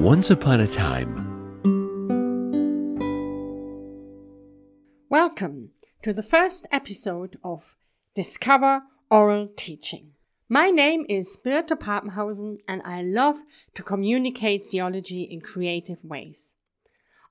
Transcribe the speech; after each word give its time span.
Once 0.00 0.30
upon 0.30 0.60
a 0.60 0.66
time. 0.66 1.12
Welcome 5.10 5.72
to 6.02 6.14
the 6.14 6.22
first 6.22 6.66
episode 6.72 7.36
of 7.44 7.76
Discover 8.14 8.84
Oral 9.10 9.50
Teaching. 9.54 10.12
My 10.48 10.70
name 10.70 11.04
is 11.10 11.36
Birte 11.44 11.78
Papenhausen 11.78 12.56
and 12.66 12.80
I 12.82 13.02
love 13.02 13.42
to 13.74 13.82
communicate 13.82 14.64
theology 14.64 15.24
in 15.24 15.42
creative 15.42 16.02
ways. 16.02 16.56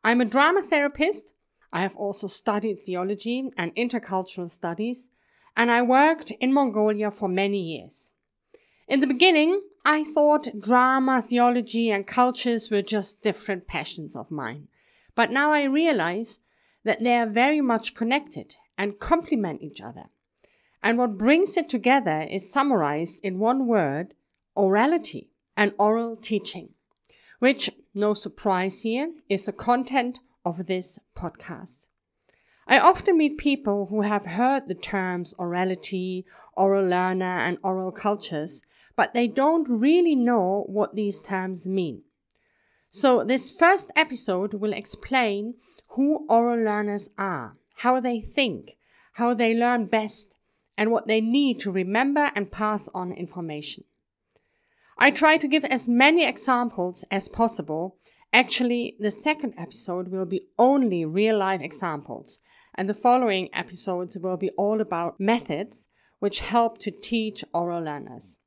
I'm 0.03 0.21
a 0.21 0.25
drama 0.25 0.61
therapist. 0.61 1.33
I 1.73 1.81
have 1.81 1.95
also 1.95 2.27
studied 2.27 2.81
theology 2.85 3.49
and 3.57 3.75
intercultural 3.75 4.47
studies 4.47 5.09
and 5.57 5.71
I 5.71 5.81
worked 5.81 6.29
in 6.39 6.53
Mongolia 6.53 7.09
for 7.09 7.27
many 7.27 7.61
years. 7.63 8.11
In 8.89 9.01
the 9.01 9.07
beginning, 9.07 9.61
I 9.85 10.03
thought 10.03 10.59
drama, 10.59 11.21
theology, 11.21 11.91
and 11.91 12.07
cultures 12.07 12.71
were 12.71 12.81
just 12.81 13.21
different 13.21 13.67
passions 13.67 14.15
of 14.15 14.31
mine. 14.31 14.67
But 15.13 15.31
now 15.31 15.51
I 15.51 15.65
realize 15.65 16.39
that 16.83 17.03
they 17.03 17.15
are 17.15 17.27
very 17.27 17.61
much 17.61 17.93
connected 17.93 18.55
and 18.79 18.97
complement 18.97 19.61
each 19.61 19.79
other. 19.79 20.05
And 20.81 20.97
what 20.97 21.19
brings 21.19 21.55
it 21.55 21.69
together 21.69 22.21
is 22.21 22.51
summarized 22.51 23.19
in 23.21 23.37
one 23.37 23.67
word 23.67 24.15
orality 24.57 25.27
and 25.55 25.73
oral 25.77 26.15
teaching, 26.15 26.69
which, 27.37 27.69
no 27.93 28.15
surprise 28.15 28.81
here, 28.81 29.11
is 29.29 29.45
the 29.45 29.53
content 29.53 30.19
of 30.43 30.65
this 30.65 30.97
podcast. 31.15 31.89
I 32.67 32.79
often 32.79 33.19
meet 33.19 33.37
people 33.37 33.87
who 33.91 34.01
have 34.01 34.25
heard 34.25 34.67
the 34.67 34.73
terms 34.73 35.35
orality, 35.37 36.23
oral 36.55 36.87
learner, 36.87 37.37
and 37.39 37.59
oral 37.63 37.91
cultures, 37.91 38.63
but 38.99 39.13
they 39.13 39.29
don't 39.29 39.65
really 39.69 40.13
know 40.13 40.65
what 40.67 40.93
these 40.93 41.21
terms 41.21 41.65
mean. 41.65 42.01
So, 42.89 43.23
this 43.23 43.49
first 43.49 43.89
episode 43.95 44.55
will 44.55 44.73
explain 44.73 45.53
who 45.91 46.25
oral 46.27 46.61
learners 46.61 47.09
are, 47.17 47.55
how 47.75 48.01
they 48.01 48.19
think, 48.19 48.75
how 49.13 49.33
they 49.33 49.53
learn 49.55 49.85
best, 49.85 50.35
and 50.77 50.91
what 50.91 51.07
they 51.07 51.21
need 51.21 51.61
to 51.61 51.71
remember 51.71 52.29
and 52.35 52.51
pass 52.51 52.89
on 52.93 53.13
information. 53.13 53.85
I 54.97 55.11
try 55.11 55.37
to 55.37 55.47
give 55.47 55.63
as 55.63 55.87
many 55.87 56.25
examples 56.25 57.05
as 57.09 57.29
possible. 57.29 57.95
Actually, 58.33 58.97
the 58.99 59.11
second 59.11 59.53
episode 59.57 60.09
will 60.09 60.25
be 60.25 60.41
only 60.57 61.05
real 61.05 61.37
life 61.37 61.61
examples, 61.61 62.41
and 62.75 62.89
the 62.89 63.01
following 63.05 63.47
episodes 63.53 64.17
will 64.17 64.35
be 64.35 64.49
all 64.57 64.81
about 64.81 65.21
methods 65.21 65.87
which 66.19 66.41
help 66.41 66.79
to 66.79 66.91
teach 66.91 67.45
oral 67.53 67.81
learners 67.81 68.38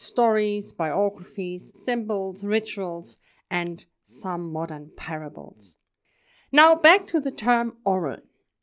stories, 0.00 0.72
biographies, 0.72 1.78
symbols, 1.78 2.42
rituals, 2.42 3.20
and 3.50 3.84
some 4.02 4.50
modern 4.50 4.90
parables. 4.96 5.76
Now 6.50 6.74
back 6.74 7.06
to 7.08 7.20
the 7.20 7.30
term 7.30 7.76
oral. 7.84 8.16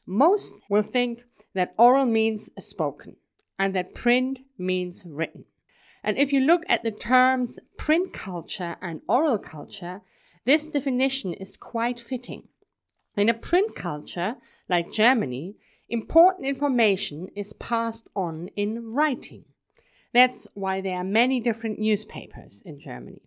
Most 0.07 0.53
will 0.67 0.81
think 0.81 1.25
that 1.53 1.75
oral 1.77 2.07
means 2.07 2.49
spoken 2.57 3.17
and 3.59 3.75
that 3.75 3.93
print 3.93 4.39
means 4.57 5.03
written. 5.05 5.45
And 6.03 6.17
if 6.17 6.33
you 6.33 6.39
look 6.39 6.63
at 6.67 6.83
the 6.83 6.91
terms 6.91 7.59
print 7.77 8.13
culture 8.13 8.75
and 8.81 9.01
oral 9.07 9.37
culture, 9.37 10.01
this 10.45 10.65
definition 10.65 11.33
is 11.33 11.55
quite 11.55 11.99
fitting. 11.99 12.47
In 13.15 13.29
a 13.29 13.35
print 13.35 13.75
culture, 13.75 14.37
like 14.67 14.91
Germany, 14.91 15.55
important 15.87 16.47
information 16.47 17.29
is 17.35 17.53
passed 17.53 18.09
on 18.15 18.49
in 18.55 18.91
writing. 18.91 19.45
That's 20.17 20.47
why 20.55 20.81
there 20.81 20.97
are 20.97 21.03
many 21.03 21.39
different 21.39 21.77
newspapers 21.77 22.63
in 22.65 22.79
Germany. 22.79 23.21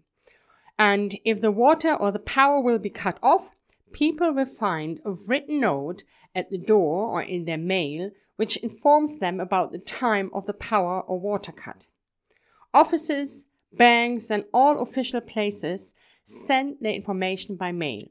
And 0.76 1.16
if 1.24 1.40
the 1.40 1.52
water 1.52 1.94
or 1.94 2.10
the 2.10 2.18
power 2.18 2.60
will 2.60 2.80
be 2.80 2.90
cut 2.90 3.16
off, 3.22 3.50
people 3.92 4.32
will 4.32 4.44
find 4.44 4.98
a 5.04 5.12
written 5.12 5.60
note 5.60 6.02
at 6.34 6.50
the 6.50 6.58
door 6.58 7.06
or 7.06 7.22
in 7.22 7.44
their 7.44 7.58
mail 7.58 8.10
which 8.34 8.56
informs 8.56 9.20
them 9.20 9.38
about 9.38 9.70
the 9.70 9.78
time 9.78 10.30
of 10.34 10.46
the 10.46 10.52
power 10.52 11.00
or 11.02 11.20
water 11.20 11.52
cut. 11.52 11.86
Offices, 12.74 13.46
banks, 13.72 14.28
and 14.28 14.44
all 14.52 14.82
official 14.82 15.20
places 15.20 15.94
send 16.24 16.78
their 16.80 16.94
information 16.94 17.54
by 17.54 17.70
mail. 17.70 18.06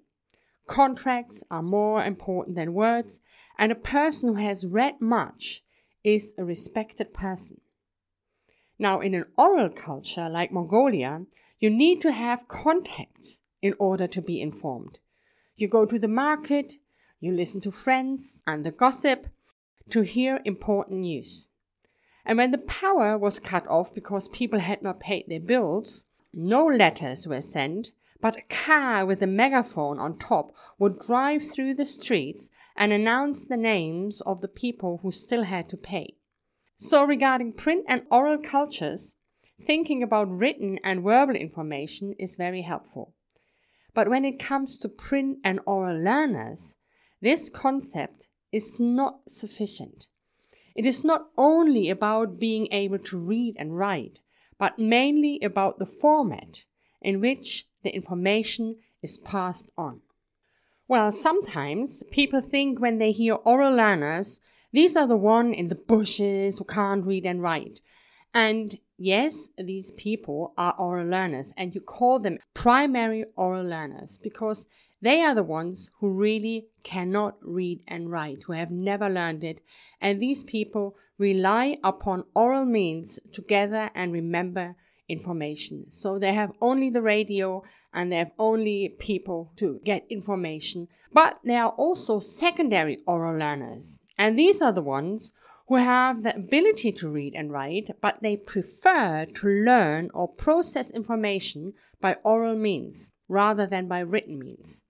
Contracts 0.67 1.44
are 1.51 1.61
more 1.61 2.06
important 2.06 2.56
than 2.56 2.73
words, 2.73 3.19
and 3.57 3.73
a 3.73 3.75
person 3.75 4.29
who 4.29 4.35
has 4.35 4.66
read 4.66 5.01
much 5.01 5.66
is 6.01 6.34
a 6.38 6.46
respected 6.46 7.13
person. 7.13 7.59
Now, 8.79 9.01
in 9.01 9.13
an 9.13 9.25
oral 9.38 9.69
culture 9.69 10.29
like 10.29 10.53
Mongolia, 10.53 11.25
you 11.59 11.69
need 11.69 12.01
to 12.01 12.13
have 12.13 12.47
contacts 12.47 13.41
in 13.62 13.75
order 13.78 14.07
to 14.07 14.22
be 14.22 14.41
informed. 14.41 15.00
You 15.57 15.67
go 15.67 15.85
to 15.85 16.00
the 16.00 16.07
market, 16.07 16.75
you 17.19 17.34
listen 17.34 17.59
to 17.62 17.72
friends 17.72 18.38
and 18.47 18.63
the 18.63 18.72
gossip 18.72 19.28
to 19.90 20.03
hear 20.03 20.40
important 20.45 21.01
news. 21.01 21.50
And 22.25 22.38
when 22.38 22.51
the 22.51 22.57
power 22.57 23.17
was 23.17 23.40
cut 23.40 23.67
off 23.67 23.94
because 23.94 24.29
people 24.29 24.59
had 24.59 24.81
not 24.81 25.01
paid 25.01 25.25
their 25.28 25.41
bills, 25.41 26.06
no 26.34 26.66
letters 26.66 27.28
were 27.28 27.41
sent, 27.41 27.91
but 28.22 28.38
a 28.38 28.41
car 28.44 29.06
with 29.06 29.22
a 29.22 29.28
megaphone 29.28 30.00
on 30.00 30.17
top 30.17 30.53
would 30.78 31.00
drive 31.00 31.44
through 31.44 31.73
the 31.73 31.85
streets 31.85 32.50
and 32.78 32.94
announce 32.94 33.44
the 33.44 33.57
names 33.57 34.22
of 34.22 34.40
the 34.40 34.47
people 34.47 35.00
who 35.01 35.11
still 35.11 35.44
had 35.44 35.67
to 35.69 35.75
pay. 35.75 36.16
So, 36.81 37.03
regarding 37.03 37.51
print 37.51 37.84
and 37.90 38.03
oral 38.09 38.38
cultures, 38.38 39.17
thinking 39.62 40.01
about 40.01 40.31
written 40.31 40.79
and 40.81 41.03
verbal 41.03 41.35
information 41.35 42.16
is 42.17 42.38
very 42.38 42.62
helpful. 42.62 43.13
But 43.94 44.07
when 44.07 44.23
it 44.23 44.40
comes 44.40 44.78
to 44.78 44.88
print 44.88 45.40
and 45.44 45.59
oral 45.66 46.01
learners, 46.01 46.75
this 47.22 47.50
concept 47.50 48.29
is 48.53 48.79
not 48.79 49.19
sufficient. 49.28 50.07
It 50.73 50.85
is 50.85 51.03
not 51.03 51.28
only 51.38 51.90
about 51.90 52.40
being 52.40 52.69
able 52.72 53.00
to 53.00 53.19
read 53.19 53.57
and 53.59 53.78
write, 53.78 54.22
but 54.57 54.79
mainly 54.79 55.38
about 55.44 55.79
the 55.79 55.85
format 55.85 56.63
in 57.01 57.19
which 57.19 57.67
the 57.84 57.94
information 57.94 58.78
is 59.01 59.17
passed 59.17 59.69
on. 59.78 60.00
Well, 60.88 61.11
sometimes 61.11 62.03
people 62.09 62.40
think 62.40 62.79
when 62.79 63.00
they 63.00 63.11
hear 63.11 63.34
oral 63.34 63.75
learners 63.75 64.40
these 64.72 64.96
are 64.96 65.07
the 65.07 65.18
one 65.18 65.53
in 65.53 65.68
the 65.68 65.75
bushes 65.75 66.57
who 66.57 66.63
can't 66.63 67.06
read 67.06 67.25
and 67.25 67.41
write. 67.41 67.81
And 68.34 68.78
yes, 68.97 69.50
these 69.57 69.91
people 69.91 70.53
are 70.57 70.75
oral 70.78 71.07
learners, 71.07 71.53
and 71.57 71.74
you 71.74 71.81
call 71.81 72.19
them 72.19 72.38
primary 72.53 73.25
oral 73.35 73.66
learners 73.66 74.19
because 74.22 74.68
they 75.02 75.22
are 75.22 75.34
the 75.34 75.44
ones 75.44 75.90
who 76.00 76.12
really 76.12 76.68
cannot 76.84 77.38
read 77.41 77.81
and 77.88 78.12
write, 78.12 78.44
who 78.46 78.53
have 78.53 78.69
never 78.69 79.09
learned 79.09 79.44
it. 79.44 79.62
And 80.02 80.22
these 80.22 80.44
people 80.44 80.96
rely 81.18 81.78
upon 81.84 82.25
oral 82.35 82.66
means 82.66 83.19
to 83.34 83.41
gather 83.41 83.90
and 83.96 84.12
remember 84.12 84.75
information. 85.08 85.90
So 85.90 86.19
they 86.19 86.34
have 86.34 86.52
only 86.62 86.90
the 86.90 87.02
radio 87.02 87.63
and 87.94 88.12
they 88.12 88.18
have 88.18 88.31
only 88.38 88.96
people 89.00 89.52
to 89.58 89.79
get 89.84 90.06
information. 90.09 90.88
But 91.12 91.40
they 91.44 91.56
are 91.56 91.72
also 91.72 92.19
secondary 92.19 93.00
oral 93.08 93.38
learners. 93.38 94.00
And 94.19 94.38
these 94.38 94.62
are 94.62 94.74
the 94.74 94.81
ones 94.81 95.31
who 95.69 95.78
have 95.78 96.24
the 96.24 96.35
ability 96.35 96.91
to 96.91 97.09
read 97.09 97.34
and 97.35 97.52
write, 97.52 97.90
but 98.02 98.22
they 98.22 98.35
prefer 98.35 99.25
to 99.25 99.47
learn 99.47 100.09
or 100.13 100.28
process 100.28 100.91
information 100.91 101.74
by 102.02 102.18
oral 102.25 102.58
means 102.58 103.12
rather 103.29 103.66
than 103.66 103.88
by 103.88 104.00
written 104.00 104.38
means. 104.38 104.84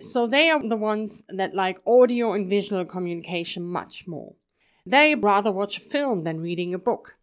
So 0.00 0.26
they 0.26 0.50
are 0.50 0.66
the 0.66 0.76
ones 0.76 1.22
that 1.28 1.54
like 1.54 1.78
audio 1.86 2.32
and 2.32 2.50
visual 2.50 2.84
communication 2.84 3.62
much 3.62 4.08
more. 4.08 4.34
They 4.84 5.14
rather 5.14 5.52
watch 5.52 5.76
a 5.78 5.80
film 5.80 6.22
than 6.22 6.40
reading 6.40 6.74
a 6.74 6.78
book. 6.78 7.16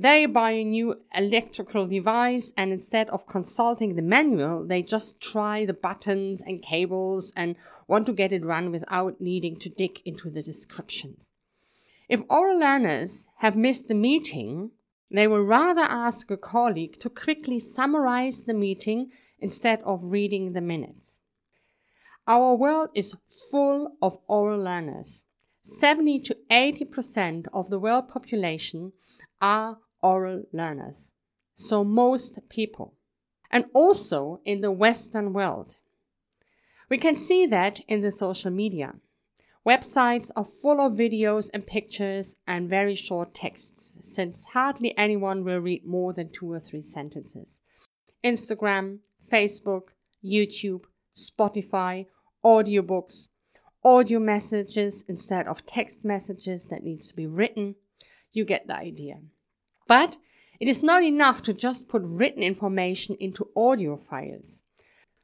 They 0.00 0.26
buy 0.26 0.52
a 0.52 0.62
new 0.62 1.00
electrical 1.12 1.88
device 1.88 2.52
and 2.56 2.72
instead 2.72 3.10
of 3.10 3.26
consulting 3.26 3.96
the 3.96 4.02
manual, 4.02 4.64
they 4.64 4.80
just 4.80 5.20
try 5.20 5.64
the 5.64 5.72
buttons 5.72 6.40
and 6.40 6.62
cables 6.62 7.32
and 7.34 7.56
want 7.88 8.06
to 8.06 8.12
get 8.12 8.32
it 8.32 8.44
run 8.44 8.70
without 8.70 9.20
needing 9.20 9.56
to 9.58 9.68
dig 9.68 10.00
into 10.04 10.30
the 10.30 10.40
descriptions. 10.40 11.24
If 12.08 12.22
oral 12.30 12.60
learners 12.60 13.26
have 13.38 13.56
missed 13.56 13.88
the 13.88 13.96
meeting, 13.96 14.70
they 15.10 15.26
will 15.26 15.42
rather 15.42 15.82
ask 15.82 16.30
a 16.30 16.36
colleague 16.36 17.00
to 17.00 17.10
quickly 17.10 17.58
summarize 17.58 18.44
the 18.44 18.54
meeting 18.54 19.10
instead 19.40 19.82
of 19.82 20.12
reading 20.12 20.52
the 20.52 20.60
minutes. 20.60 21.18
Our 22.28 22.54
world 22.54 22.90
is 22.94 23.16
full 23.50 23.96
of 24.00 24.16
oral 24.28 24.62
learners. 24.62 25.24
70 25.62 26.20
to 26.20 26.36
80% 26.52 27.46
of 27.52 27.68
the 27.68 27.80
world 27.80 28.08
population 28.08 28.92
are 29.40 29.78
oral 30.02 30.44
learners. 30.52 31.14
So 31.54 31.84
most 31.84 32.38
people. 32.48 32.94
And 33.50 33.64
also 33.72 34.40
in 34.44 34.60
the 34.60 34.70
Western 34.70 35.32
world. 35.32 35.78
We 36.88 36.98
can 36.98 37.16
see 37.16 37.46
that 37.46 37.80
in 37.88 38.00
the 38.02 38.12
social 38.12 38.50
media. 38.50 38.94
Websites 39.66 40.30
are 40.36 40.44
full 40.44 40.80
of 40.80 40.92
videos 40.92 41.50
and 41.52 41.66
pictures 41.66 42.36
and 42.46 42.70
very 42.70 42.94
short 42.94 43.34
texts, 43.34 43.98
since 44.00 44.46
hardly 44.46 44.96
anyone 44.96 45.44
will 45.44 45.58
read 45.58 45.84
more 45.84 46.12
than 46.12 46.30
two 46.30 46.50
or 46.50 46.60
three 46.60 46.80
sentences. 46.80 47.60
Instagram, 48.24 49.00
Facebook, 49.30 49.88
YouTube, 50.24 50.84
Spotify, 51.14 52.06
audiobooks, 52.44 53.28
audio 53.84 54.18
messages 54.18 55.04
instead 55.06 55.46
of 55.46 55.66
text 55.66 56.04
messages 56.04 56.66
that 56.66 56.82
needs 56.82 57.08
to 57.08 57.16
be 57.16 57.26
written. 57.26 57.74
You 58.32 58.44
get 58.44 58.66
the 58.66 58.76
idea. 58.76 59.18
But 59.88 60.18
it 60.60 60.68
is 60.68 60.82
not 60.82 61.02
enough 61.02 61.42
to 61.42 61.52
just 61.52 61.88
put 61.88 62.02
written 62.04 62.42
information 62.42 63.16
into 63.18 63.48
audio 63.56 63.96
files. 63.96 64.62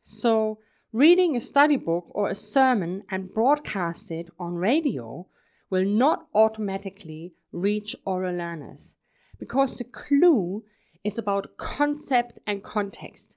So, 0.03 0.59
reading 0.93 1.37
a 1.37 1.41
study 1.41 1.77
book 1.77 2.07
or 2.11 2.29
a 2.29 2.35
sermon 2.35 3.05
and 3.11 3.33
broadcast 3.33 4.11
it 4.11 4.31
on 4.39 4.55
radio 4.55 5.27
will 5.71 5.85
not 5.85 6.27
automatically 6.35 7.35
reach 7.53 7.95
oral 8.05 8.37
learners 8.37 8.97
because 9.39 9.77
the 9.77 9.85
clue 9.85 10.65
is 11.05 11.19
about 11.19 11.57
concept 11.57 12.39
and 12.47 12.63
context. 12.63 13.37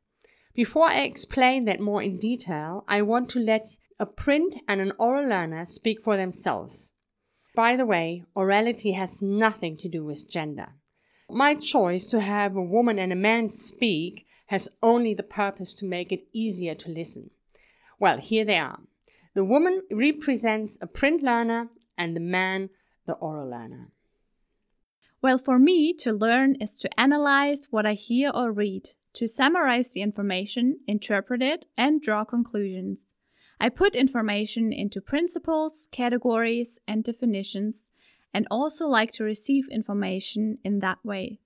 Before 0.54 0.90
I 0.90 1.02
explain 1.02 1.66
that 1.66 1.80
more 1.80 2.02
in 2.02 2.18
detail, 2.18 2.84
I 2.88 3.02
want 3.02 3.30
to 3.30 3.40
let 3.40 3.68
a 4.00 4.06
print 4.06 4.56
and 4.68 4.80
an 4.80 4.94
oral 4.98 5.28
learner 5.28 5.66
speak 5.66 6.02
for 6.04 6.16
themselves. 6.16 6.92
By 7.56 7.76
the 7.76 7.86
way, 7.86 8.24
orality 8.36 8.96
has 8.96 9.22
nothing 9.22 9.78
to 9.78 9.90
do 9.90 10.06
with 10.06 10.30
gender. 10.30 10.74
My 11.30 11.56
choice 11.56 12.08
to 12.08 12.22
have 12.22 12.56
a 12.56 12.62
woman 12.62 12.98
and 12.98 13.12
a 13.12 13.16
man 13.16 13.50
speak 13.50 14.26
has 14.48 14.70
only 14.82 15.14
the 15.14 15.24
purpose 15.24 15.74
to 15.76 15.86
make 15.86 16.12
it 16.12 16.28
easier 16.34 16.74
to 16.76 16.90
listen. 16.90 17.32
Well, 18.00 18.20
here 18.20 18.46
they 18.46 18.58
are. 18.58 18.80
The 19.34 19.44
woman 19.44 19.82
represents 19.92 20.78
a 20.82 20.88
print 20.88 21.22
learner 21.22 21.70
and 21.98 22.16
the 22.16 22.22
man 22.22 22.70
the 23.06 23.14
oral 23.14 23.50
learner. 23.50 23.92
Well, 25.22 25.38
for 25.38 25.58
me, 25.58 25.94
to 25.96 26.14
learn 26.14 26.56
is 26.62 26.80
to 26.80 27.00
analyze 27.00 27.68
what 27.72 27.86
I 27.86 27.94
hear 27.94 28.32
or 28.34 28.52
read, 28.52 28.90
to 29.14 29.28
summarize 29.28 29.92
the 29.92 30.02
information, 30.02 30.80
interpret 30.88 31.42
it, 31.42 31.66
and 31.76 32.02
draw 32.02 32.24
conclusions. 32.24 33.16
I 33.60 33.70
put 33.70 33.96
information 33.96 34.72
into 34.72 35.02
principles, 35.02 35.90
categories, 35.92 36.80
and 36.88 37.04
definitions, 37.04 37.90
and 38.38 38.46
also 38.52 38.86
like 38.86 39.12
to 39.12 39.24
receive 39.24 39.68
information 39.70 40.60
in 40.64 40.78
that 40.78 41.00
way. 41.04 41.40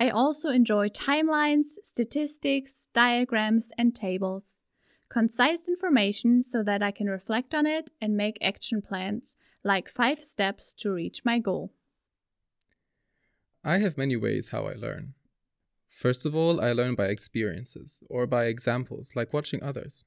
I 0.00 0.08
also 0.10 0.48
enjoy 0.50 0.88
timelines, 0.88 1.66
statistics, 1.84 2.88
diagrams, 2.92 3.70
and 3.78 3.94
tables. 3.94 4.60
Concise 5.08 5.68
information 5.68 6.42
so 6.42 6.64
that 6.64 6.82
I 6.82 6.90
can 6.90 7.06
reflect 7.06 7.54
on 7.54 7.64
it 7.64 7.90
and 8.00 8.16
make 8.16 8.38
action 8.42 8.82
plans, 8.82 9.36
like 9.62 9.88
five 9.88 10.20
steps 10.20 10.72
to 10.80 10.90
reach 10.90 11.24
my 11.24 11.38
goal. 11.38 11.74
I 13.62 13.78
have 13.78 13.96
many 13.96 14.16
ways 14.16 14.48
how 14.48 14.66
I 14.66 14.74
learn. 14.74 15.14
First 15.88 16.26
of 16.26 16.34
all, 16.34 16.60
I 16.60 16.72
learn 16.72 16.96
by 16.96 17.06
experiences 17.06 18.00
or 18.10 18.26
by 18.26 18.46
examples, 18.46 19.12
like 19.14 19.32
watching 19.32 19.62
others. 19.62 20.06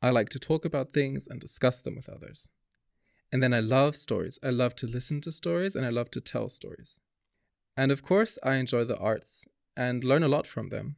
I 0.00 0.10
like 0.10 0.28
to 0.28 0.38
talk 0.38 0.64
about 0.64 0.92
things 0.92 1.26
and 1.26 1.40
discuss 1.40 1.82
them 1.82 1.96
with 1.96 2.08
others. 2.08 2.48
And 3.34 3.42
then 3.42 3.52
I 3.52 3.58
love 3.58 3.96
stories. 3.96 4.38
I 4.44 4.50
love 4.50 4.76
to 4.76 4.86
listen 4.86 5.20
to 5.22 5.32
stories 5.32 5.74
and 5.74 5.84
I 5.84 5.88
love 5.88 6.08
to 6.12 6.20
tell 6.20 6.48
stories. 6.48 6.98
And 7.76 7.90
of 7.90 8.00
course, 8.00 8.38
I 8.44 8.54
enjoy 8.54 8.84
the 8.84 8.96
arts 8.96 9.44
and 9.76 10.04
learn 10.04 10.22
a 10.22 10.28
lot 10.28 10.46
from 10.46 10.68
them 10.68 10.94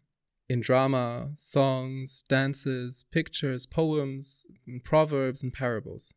in 0.47 0.61
drama, 0.61 1.31
songs, 1.35 2.23
dances, 2.29 3.07
pictures, 3.11 3.65
poems, 3.65 4.45
and 4.67 4.85
proverbs, 4.85 5.43
and 5.43 5.51
parables. 5.51 6.13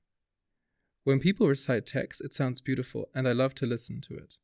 When 1.06 1.22
people 1.22 1.48
recite 1.48 1.86
text, 1.86 2.20
it 2.20 2.34
sounds 2.34 2.60
beautiful, 2.60 3.08
and 3.16 3.26
I 3.26 3.32
love 3.32 3.56
to 3.56 3.66
listen 3.66 4.02
to 4.02 4.16
it. 4.16 4.36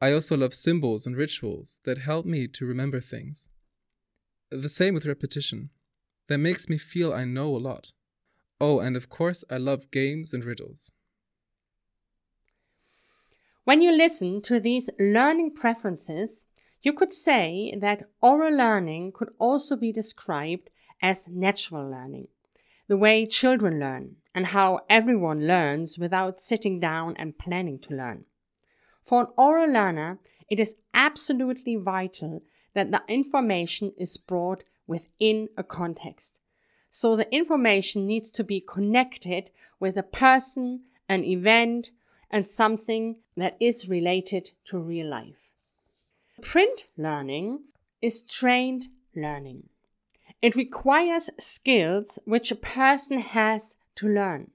I 0.00 0.12
also 0.12 0.36
love 0.36 0.54
symbols 0.54 1.06
and 1.06 1.16
rituals 1.16 1.80
that 1.86 1.98
help 1.98 2.24
me 2.24 2.46
to 2.46 2.64
remember 2.64 3.00
things. 3.00 3.48
The 4.52 4.68
same 4.68 4.94
with 4.94 5.06
repetition. 5.06 5.70
That 6.28 6.38
makes 6.38 6.68
me 6.68 6.78
feel 6.78 7.12
I 7.12 7.24
know 7.24 7.56
a 7.56 7.58
lot. 7.58 7.90
Oh, 8.60 8.80
and 8.80 8.96
of 8.96 9.08
course, 9.08 9.44
I 9.50 9.56
love 9.56 9.90
games 9.90 10.32
and 10.32 10.44
riddles. 10.44 10.90
When 13.64 13.82
you 13.82 13.92
listen 13.92 14.40
to 14.42 14.58
these 14.58 14.90
learning 14.98 15.54
preferences, 15.54 16.46
you 16.82 16.92
could 16.92 17.12
say 17.12 17.74
that 17.78 18.08
oral 18.22 18.56
learning 18.56 19.12
could 19.12 19.30
also 19.38 19.76
be 19.76 19.92
described 19.92 20.70
as 21.02 21.28
natural 21.28 21.88
learning, 21.88 22.28
the 22.88 22.96
way 22.96 23.26
children 23.26 23.78
learn, 23.78 24.16
and 24.34 24.46
how 24.46 24.80
everyone 24.88 25.46
learns 25.46 25.98
without 25.98 26.40
sitting 26.40 26.80
down 26.80 27.14
and 27.18 27.38
planning 27.38 27.78
to 27.80 27.94
learn. 27.94 28.24
For 29.04 29.20
an 29.20 29.26
oral 29.36 29.70
learner, 29.70 30.18
it 30.50 30.58
is 30.58 30.76
absolutely 30.94 31.76
vital 31.76 32.42
that 32.74 32.90
the 32.90 33.02
information 33.08 33.92
is 33.98 34.16
brought 34.16 34.64
within 34.86 35.48
a 35.56 35.62
context. 35.62 36.40
So 37.00 37.14
the 37.14 37.32
information 37.32 38.08
needs 38.08 38.28
to 38.30 38.42
be 38.42 38.60
connected 38.60 39.52
with 39.78 39.96
a 39.96 40.02
person, 40.02 40.80
an 41.08 41.22
event, 41.22 41.92
and 42.28 42.44
something 42.44 43.18
that 43.36 43.56
is 43.60 43.88
related 43.88 44.50
to 44.64 44.80
real 44.80 45.08
life. 45.08 45.48
Print 46.42 46.86
learning 46.96 47.60
is 48.02 48.22
trained 48.22 48.88
learning. 49.14 49.68
It 50.42 50.56
requires 50.56 51.30
skills 51.38 52.18
which 52.24 52.50
a 52.50 52.56
person 52.56 53.18
has 53.18 53.76
to 53.94 54.08
learn. 54.08 54.50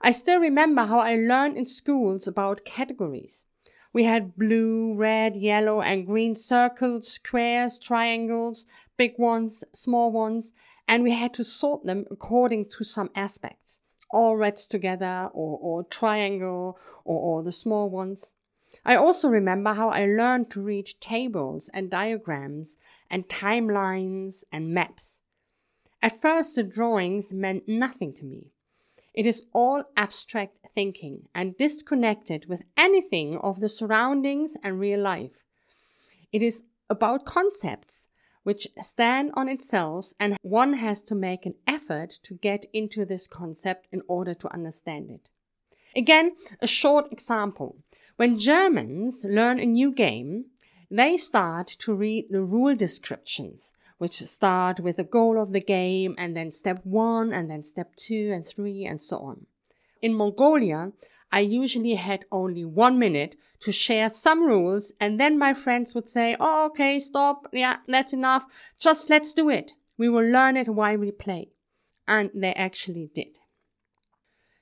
I 0.00 0.12
still 0.12 0.38
remember 0.38 0.84
how 0.84 1.00
I 1.00 1.16
learned 1.16 1.56
in 1.56 1.66
schools 1.66 2.28
about 2.28 2.64
categories. 2.64 3.46
We 3.92 4.04
had 4.04 4.36
blue, 4.36 4.94
red, 4.94 5.36
yellow, 5.36 5.82
and 5.82 6.06
green 6.06 6.36
circles, 6.36 7.08
squares, 7.08 7.80
triangles, 7.80 8.66
big 8.96 9.18
ones, 9.18 9.64
small 9.74 10.12
ones, 10.12 10.54
and 10.88 11.02
we 11.02 11.12
had 11.12 11.34
to 11.34 11.44
sort 11.44 11.84
them 11.84 12.04
according 12.10 12.66
to 12.76 12.84
some 12.84 13.10
aspects. 13.14 13.80
All 14.10 14.36
reds 14.36 14.66
together, 14.66 15.30
or, 15.32 15.58
or 15.60 15.84
triangle, 15.84 16.78
or, 17.04 17.18
or 17.18 17.42
the 17.42 17.52
small 17.52 17.88
ones. 17.88 18.34
I 18.84 18.96
also 18.96 19.28
remember 19.28 19.74
how 19.74 19.90
I 19.90 20.06
learned 20.06 20.50
to 20.50 20.62
read 20.62 20.90
tables 21.00 21.70
and 21.72 21.90
diagrams 21.90 22.76
and 23.10 23.28
timelines 23.28 24.44
and 24.52 24.74
maps. 24.74 25.22
At 26.02 26.20
first, 26.20 26.56
the 26.56 26.62
drawings 26.62 27.32
meant 27.32 27.68
nothing 27.68 28.12
to 28.14 28.24
me. 28.24 28.48
It 29.14 29.26
is 29.26 29.44
all 29.52 29.84
abstract 29.96 30.58
thinking 30.74 31.28
and 31.34 31.56
disconnected 31.56 32.46
with 32.48 32.62
anything 32.76 33.36
of 33.38 33.60
the 33.60 33.68
surroundings 33.68 34.56
and 34.62 34.80
real 34.80 35.00
life. 35.00 35.44
It 36.32 36.42
is 36.42 36.64
about 36.88 37.26
concepts 37.26 38.08
which 38.42 38.68
stand 38.80 39.30
on 39.34 39.48
itself, 39.48 40.12
and 40.18 40.36
one 40.42 40.74
has 40.74 41.02
to 41.02 41.14
make 41.14 41.46
an 41.46 41.54
effort 41.66 42.18
to 42.24 42.34
get 42.34 42.66
into 42.72 43.04
this 43.04 43.26
concept 43.26 43.88
in 43.92 44.02
order 44.08 44.34
to 44.34 44.52
understand 44.52 45.10
it. 45.10 45.28
Again, 45.94 46.32
a 46.60 46.66
short 46.66 47.12
example. 47.12 47.76
When 48.16 48.38
Germans 48.38 49.24
learn 49.24 49.58
a 49.58 49.66
new 49.66 49.92
game, 49.92 50.46
they 50.90 51.16
start 51.16 51.68
to 51.80 51.94
read 51.94 52.26
the 52.30 52.42
rule 52.42 52.74
descriptions, 52.74 53.72
which 53.98 54.14
start 54.14 54.80
with 54.80 54.96
the 54.96 55.04
goal 55.04 55.40
of 55.40 55.52
the 55.52 55.60
game 55.60 56.14
and 56.18 56.36
then 56.36 56.52
step 56.52 56.80
one 56.84 57.32
and 57.32 57.50
then 57.50 57.64
step 57.64 57.94
two 57.96 58.30
and 58.32 58.46
three 58.46 58.84
and 58.84 59.02
so 59.02 59.18
on. 59.18 59.46
In 60.00 60.14
Mongolia, 60.14 60.92
I 61.32 61.40
usually 61.40 61.94
had 61.94 62.26
only 62.30 62.64
one 62.64 62.98
minute 62.98 63.36
to 63.60 63.72
share 63.72 64.10
some 64.10 64.44
rules 64.44 64.92
and 65.00 65.18
then 65.18 65.38
my 65.38 65.54
friends 65.54 65.94
would 65.94 66.08
say, 66.08 66.36
Oh, 66.38 66.66
okay, 66.66 67.00
stop. 67.00 67.48
Yeah, 67.52 67.78
that's 67.88 68.12
enough. 68.12 68.44
Just 68.78 69.08
let's 69.08 69.32
do 69.32 69.48
it. 69.48 69.72
We 69.96 70.08
will 70.08 70.26
learn 70.26 70.56
it 70.56 70.68
while 70.68 70.98
we 70.98 71.10
play. 71.10 71.48
And 72.06 72.30
they 72.34 72.52
actually 72.52 73.10
did. 73.14 73.38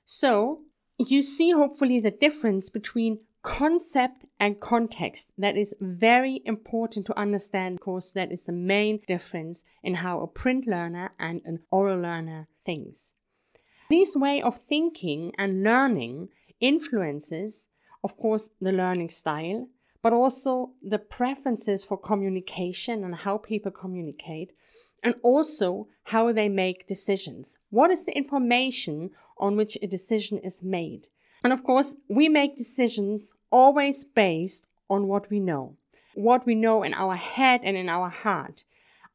So 0.05 0.61
you 0.97 1.21
see 1.21 1.51
hopefully 1.51 1.99
the 1.99 2.11
difference 2.11 2.69
between 2.69 3.19
concept 3.43 4.25
and 4.39 4.61
context. 4.61 5.31
That 5.37 5.57
is 5.57 5.75
very 5.81 6.41
important 6.45 7.05
to 7.07 7.19
understand 7.19 7.79
because 7.79 8.13
that 8.13 8.31
is 8.31 8.45
the 8.45 8.51
main 8.53 9.01
difference 9.07 9.63
in 9.83 9.95
how 9.95 10.21
a 10.21 10.27
print 10.27 10.67
learner 10.67 11.11
and 11.19 11.41
an 11.43 11.59
oral 11.71 11.99
learner 11.99 12.47
thinks. 12.65 13.15
This 13.89 14.15
way 14.15 14.41
of 14.41 14.55
thinking 14.57 15.33
and 15.37 15.63
learning 15.63 16.29
influences, 16.61 17.67
of 18.03 18.15
course, 18.17 18.49
the 18.61 18.71
learning 18.71 19.09
style, 19.09 19.67
but 20.01 20.13
also 20.13 20.71
the 20.81 20.99
preferences 20.99 21.83
for 21.83 21.97
communication 21.97 23.03
and 23.03 23.15
how 23.15 23.37
people 23.37 23.71
communicate, 23.71 24.53
and 25.03 25.15
also 25.23 25.87
how 26.05 26.31
they 26.31 26.47
make 26.47 26.87
decisions. 26.87 27.57
What 27.69 27.91
is 27.91 28.05
the 28.05 28.15
information 28.15 29.11
on 29.37 29.57
which 29.57 29.77
a 29.81 29.87
decision 29.87 30.37
is 30.39 30.63
made? 30.63 31.07
And 31.43 31.51
of 31.51 31.63
course, 31.63 31.95
we 32.07 32.29
make 32.29 32.55
decisions 32.55 33.33
always 33.49 34.05
based 34.05 34.67
on 34.89 35.07
what 35.07 35.29
we 35.29 35.39
know, 35.39 35.75
what 36.13 36.45
we 36.45 36.53
know 36.53 36.83
in 36.83 36.93
our 36.93 37.15
head 37.15 37.61
and 37.63 37.75
in 37.75 37.89
our 37.89 38.09
heart. 38.09 38.63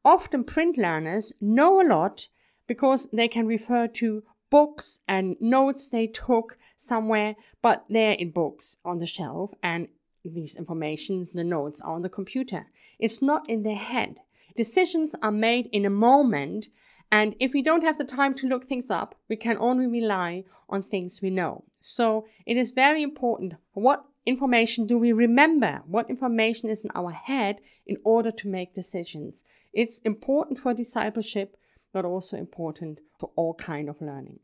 Often 0.05 0.45
print 0.45 0.77
learners 0.77 1.33
know 1.41 1.81
a 1.81 1.87
lot 1.87 2.29
because 2.67 3.09
they 3.13 3.29
can 3.29 3.47
refer 3.47 3.87
to 3.87 4.25
books 4.51 5.01
and 5.09 5.37
notes 5.41 5.89
they 5.89 6.07
took 6.07 6.59
somewhere, 6.77 7.37
but 7.63 7.85
they're 7.89 8.13
in 8.13 8.31
books 8.31 8.77
on 8.85 8.99
the 8.99 9.07
shelf 9.07 9.53
and 9.63 9.89
these 10.25 10.57
informations, 10.57 11.31
the 11.31 11.45
notes 11.45 11.81
are 11.81 11.95
on 11.95 12.03
the 12.03 12.09
computer. 12.09 12.67
It's 12.99 13.23
not 13.23 13.49
in 13.49 13.63
their 13.63 13.77
head. 13.77 14.17
Decisions 14.57 15.15
are 15.23 15.31
made 15.31 15.69
in 15.73 15.85
a 15.85 15.91
moment 15.91 16.69
And 17.11 17.37
if 17.39 17.53
we 17.53 17.63
don't 17.63 17.85
have 17.85 17.99
the 17.99 18.05
time 18.05 18.35
to 18.35 18.49
look 18.49 18.65
things 18.65 18.91
up, 18.91 19.15
we 19.29 19.37
can 19.37 19.57
only 19.59 19.87
rely 19.87 20.45
on 20.69 20.83
things 20.83 21.23
we 21.23 21.31
know. 21.31 21.65
So 21.81 22.27
it 22.45 22.57
is 22.57 22.73
very 22.73 23.03
important 23.03 23.55
what 23.73 24.05
information 24.25 24.87
do 24.87 24.99
we 24.99 25.13
remember? 25.13 25.83
What 25.87 26.11
information 26.11 26.69
is 26.69 26.85
in 26.85 26.91
our 26.97 27.13
head 27.13 27.61
in 27.87 27.97
order 28.05 28.33
to 28.33 28.49
make 28.49 28.75
decisions? 28.75 29.45
It's 29.73 30.01
important 30.01 30.59
for 30.59 30.75
discipleship, 30.75 31.57
but 31.97 32.05
also 32.05 32.37
important 32.37 33.01
for 33.19 33.31
all 33.37 33.55
kind 33.55 33.89
of 33.89 34.03
learning. 34.03 34.39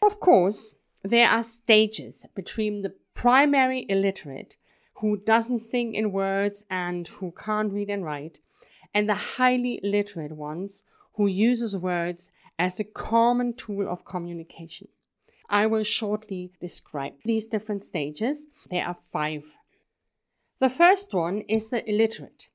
Of 0.00 0.20
course, 0.20 0.76
there 1.02 1.28
are 1.28 1.42
stages 1.42 2.26
between 2.36 2.82
the 2.82 2.94
primary 3.12 3.84
illiterate 3.88 4.56
who 4.98 5.16
doesn't 5.16 5.58
think 5.58 5.96
in 5.96 6.12
words 6.12 6.64
and 6.70 7.08
who 7.08 7.32
can't 7.32 7.72
read 7.72 7.90
and 7.90 8.04
write 8.04 8.38
and 8.94 9.08
the 9.08 9.16
highly 9.36 9.80
literate 9.82 10.30
ones 10.30 10.84
who 11.14 11.26
uses 11.26 11.76
words 11.76 12.30
as 12.56 12.78
a 12.78 12.84
common 12.84 13.54
tool 13.54 13.88
of 13.88 14.04
communication. 14.04 14.86
I 15.50 15.66
will 15.66 15.82
shortly 15.82 16.52
describe 16.60 17.14
these 17.24 17.48
different 17.48 17.82
stages. 17.82 18.46
There 18.70 18.86
are 18.86 18.94
five. 18.94 19.56
The 20.60 20.70
first 20.70 21.14
one 21.14 21.40
is 21.48 21.70
the 21.70 21.82
illiterate. 21.90 22.46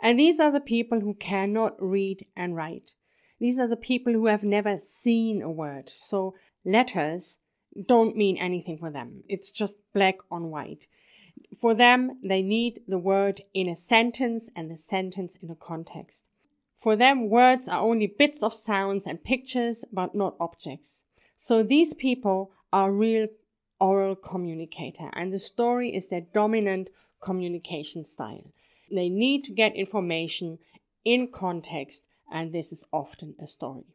And 0.00 0.20
these 0.20 0.38
are 0.38 0.52
the 0.52 0.60
people 0.60 1.00
who 1.00 1.14
cannot 1.14 1.74
read 1.80 2.26
and 2.36 2.54
write. 2.54 2.92
These 3.40 3.58
are 3.58 3.68
the 3.68 3.76
people 3.76 4.12
who 4.12 4.26
have 4.26 4.42
never 4.42 4.78
seen 4.78 5.42
a 5.42 5.50
word. 5.50 5.90
So 5.94 6.34
letters 6.64 7.38
don't 7.86 8.16
mean 8.16 8.36
anything 8.36 8.78
for 8.78 8.90
them. 8.90 9.22
It's 9.28 9.50
just 9.50 9.76
black 9.94 10.16
on 10.30 10.50
white. 10.50 10.86
For 11.60 11.74
them, 11.74 12.18
they 12.22 12.42
need 12.42 12.80
the 12.88 12.98
word 12.98 13.42
in 13.54 13.68
a 13.68 13.76
sentence 13.76 14.50
and 14.56 14.70
the 14.70 14.76
sentence 14.76 15.36
in 15.40 15.50
a 15.50 15.54
context. 15.54 16.24
For 16.76 16.96
them, 16.96 17.28
words 17.28 17.68
are 17.68 17.80
only 17.80 18.06
bits 18.06 18.42
of 18.42 18.52
sounds 18.54 19.06
and 19.06 19.22
pictures, 19.22 19.84
but 19.92 20.14
not 20.14 20.36
objects. 20.40 21.04
So 21.36 21.62
these 21.62 21.94
people 21.94 22.50
are 22.72 22.92
real 22.92 23.28
oral 23.80 24.16
communicator 24.16 25.10
and 25.12 25.32
the 25.32 25.38
story 25.38 25.94
is 25.94 26.08
their 26.08 26.26
dominant 26.34 26.88
communication 27.20 28.04
style. 28.04 28.52
They 28.90 29.08
need 29.08 29.44
to 29.44 29.52
get 29.52 29.76
information 29.76 30.58
in 31.04 31.28
context 31.28 32.07
and 32.30 32.52
this 32.52 32.72
is 32.72 32.84
often 32.92 33.34
a 33.40 33.46
story. 33.46 33.86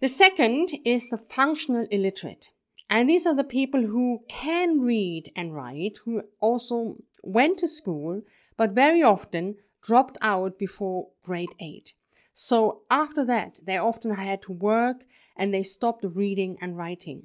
The 0.00 0.08
second 0.08 0.70
is 0.84 1.08
the 1.08 1.18
functional 1.18 1.86
illiterate. 1.90 2.50
And 2.90 3.08
these 3.08 3.26
are 3.26 3.34
the 3.34 3.44
people 3.44 3.82
who 3.82 4.20
can 4.28 4.80
read 4.80 5.30
and 5.36 5.54
write, 5.54 5.98
who 6.04 6.22
also 6.40 6.96
went 7.22 7.58
to 7.58 7.68
school, 7.68 8.22
but 8.56 8.70
very 8.70 9.02
often 9.02 9.56
dropped 9.82 10.16
out 10.22 10.58
before 10.58 11.08
grade 11.22 11.54
8. 11.60 11.94
So 12.32 12.82
after 12.90 13.24
that, 13.24 13.58
they 13.64 13.76
often 13.76 14.14
had 14.14 14.42
to 14.42 14.52
work 14.52 15.04
and 15.36 15.52
they 15.52 15.62
stopped 15.62 16.04
reading 16.04 16.56
and 16.60 16.76
writing. 16.76 17.24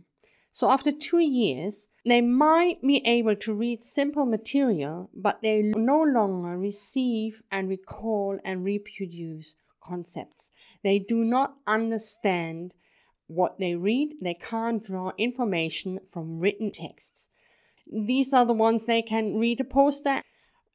So 0.51 0.69
after 0.69 0.91
two 0.91 1.19
years, 1.19 1.87
they 2.05 2.21
might 2.21 2.81
be 2.81 3.05
able 3.05 3.35
to 3.37 3.53
read 3.53 3.83
simple 3.83 4.25
material, 4.25 5.09
but 5.13 5.41
they 5.41 5.61
no 5.75 6.03
longer 6.03 6.57
receive 6.57 7.41
and 7.51 7.69
recall 7.69 8.37
and 8.43 8.63
reproduce 8.63 9.55
concepts. 9.83 10.51
They 10.83 10.99
do 10.99 11.23
not 11.23 11.55
understand 11.67 12.73
what 13.27 13.59
they 13.59 13.75
read. 13.75 14.15
They 14.21 14.33
can't 14.33 14.83
draw 14.83 15.11
information 15.17 15.99
from 16.07 16.39
written 16.39 16.71
texts. 16.71 17.29
These 17.91 18.33
are 18.33 18.45
the 18.45 18.53
ones 18.53 18.85
they 18.85 19.01
can 19.01 19.37
read 19.37 19.59
a 19.59 19.65
poster 19.65 20.21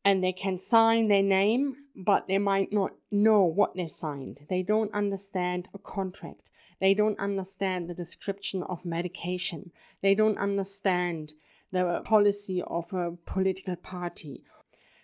and 0.04 0.22
they 0.22 0.32
can 0.32 0.58
sign 0.58 1.08
their 1.08 1.22
name, 1.22 1.76
but 1.96 2.28
they 2.28 2.38
might 2.38 2.72
not 2.72 2.92
know 3.10 3.44
what 3.44 3.74
they 3.74 3.86
signed. 3.86 4.40
They 4.48 4.62
don't 4.62 4.92
understand 4.94 5.68
a 5.74 5.78
contract. 5.78 6.50
They 6.80 6.94
don't 6.94 7.18
understand 7.18 7.88
the 7.88 7.94
description 7.94 8.62
of 8.62 8.84
medication. 8.84 9.72
They 10.02 10.14
don't 10.14 10.38
understand 10.38 11.32
the 11.72 12.02
policy 12.04 12.62
of 12.66 12.92
a 12.92 13.12
political 13.26 13.76
party. 13.76 14.44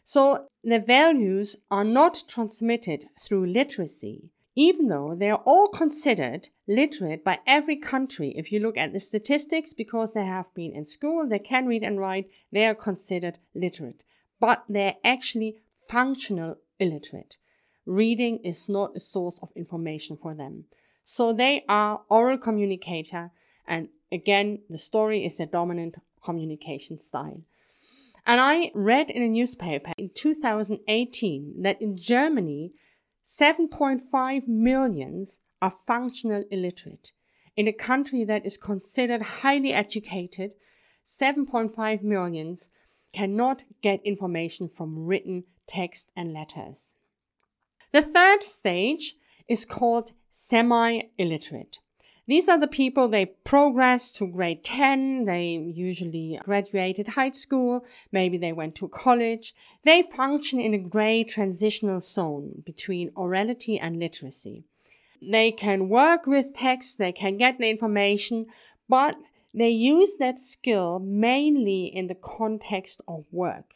So 0.05 0.47
the 0.63 0.79
values 0.79 1.57
are 1.71 1.85
not 1.85 2.23
transmitted 2.29 3.07
through 3.21 3.47
literacy, 3.47 4.31
even 4.55 4.87
though 4.89 5.17
they 5.17 5.31
are 5.31 5.43
all 5.45 5.69
considered 5.69 6.51
literate 6.69 7.25
by 7.25 7.41
every 7.47 7.77
country. 7.77 8.33
If 8.37 8.53
you 8.53 8.61
look 8.61 8.77
at 8.77 8.93
the 8.93 9.01
statistics, 9.01 9.75
because 9.75 10.13
they 10.13 10.25
have 10.25 10.55
been 10.55 10.73
in 10.73 10.87
school, 10.87 11.27
they 11.27 11.41
can 11.41 11.67
read 11.67 11.83
and 11.83 11.99
write, 11.99 12.29
they 12.53 12.67
are 12.67 12.75
considered 12.75 13.39
literate 13.55 14.05
but 14.45 14.63
they're 14.69 14.97
actually 15.03 15.57
functional 15.75 16.57
illiterate. 16.79 17.39
Reading 17.87 18.41
is 18.45 18.69
not 18.69 18.95
a 18.95 19.01
source 19.01 19.39
of 19.41 19.51
information 19.57 20.19
for 20.21 20.35
them. 20.35 20.65
So 21.03 21.33
they 21.33 21.65
are 21.67 22.03
oral 22.11 22.37
communicator 22.37 23.31
and 23.67 23.89
again 24.13 24.61
the 24.69 24.77
story 24.77 25.25
is 25.25 25.41
a 25.41 25.47
dominant 25.47 25.95
communication 26.23 26.99
style. 26.99 27.41
And 28.27 28.41
I 28.41 28.71
read 28.75 29.11
in 29.11 29.23
a 29.23 29.29
newspaper 29.29 29.93
in 29.99 30.11
2018 30.15 31.63
that 31.63 31.81
in 31.81 31.97
Germany 31.97 32.73
7.5 33.25 34.49
millions 34.49 35.41
are 35.61 35.71
functional 35.71 36.45
illiterate. 36.51 37.13
In 37.57 37.69
a 37.69 37.73
country 37.73 38.25
that 38.25 38.45
is 38.45 38.57
considered 38.57 39.23
highly 39.23 39.73
educated, 39.73 40.53
7.5 41.05 42.03
millions 42.03 42.71
cannot 43.13 43.65
get 43.83 44.01
information 44.05 44.69
from 44.69 45.07
written 45.07 45.45
text 45.67 46.11
and 46.17 46.33
letters. 46.33 46.95
The 47.93 48.03
third 48.03 48.43
stage 48.43 49.15
is 49.49 49.65
called 49.65 50.13
semi-illiterate. 50.31 51.79
These 52.27 52.49
are 52.49 52.59
the 52.59 52.67
people 52.67 53.09
they 53.09 53.27
progress 53.27 54.11
to 54.13 54.27
grade 54.27 54.65
10. 54.65 55.27
They 55.27 55.73
usually 55.75 56.41
graduated 56.43 57.09
high 57.09 57.33
school. 57.33 57.85
Maybe 58.11 58.39
they 58.39 58.53
went 58.53 58.75
to 58.77 58.89
college. 58.89 59.55
They 59.85 60.03
function 60.03 60.59
in 60.59 60.73
a 60.73 60.79
gray 60.79 61.25
transitional 61.25 62.01
zone 62.01 62.63
between 62.65 63.11
orality 63.11 63.79
and 63.81 63.99
literacy. 63.99 64.65
They 65.21 65.53
can 65.53 65.89
work 65.89 66.27
with 66.27 66.55
text. 66.55 66.97
They 66.97 67.13
can 67.13 67.37
get 67.37 67.59
the 67.59 67.69
information, 67.69 68.47
but 68.89 69.17
they 69.53 69.71
use 69.71 70.17
that 70.17 70.39
skill 70.39 70.99
mainly 70.99 71.85
in 71.85 72.07
the 72.07 72.15
context 72.15 73.03
of 73.07 73.27
work. 73.31 73.75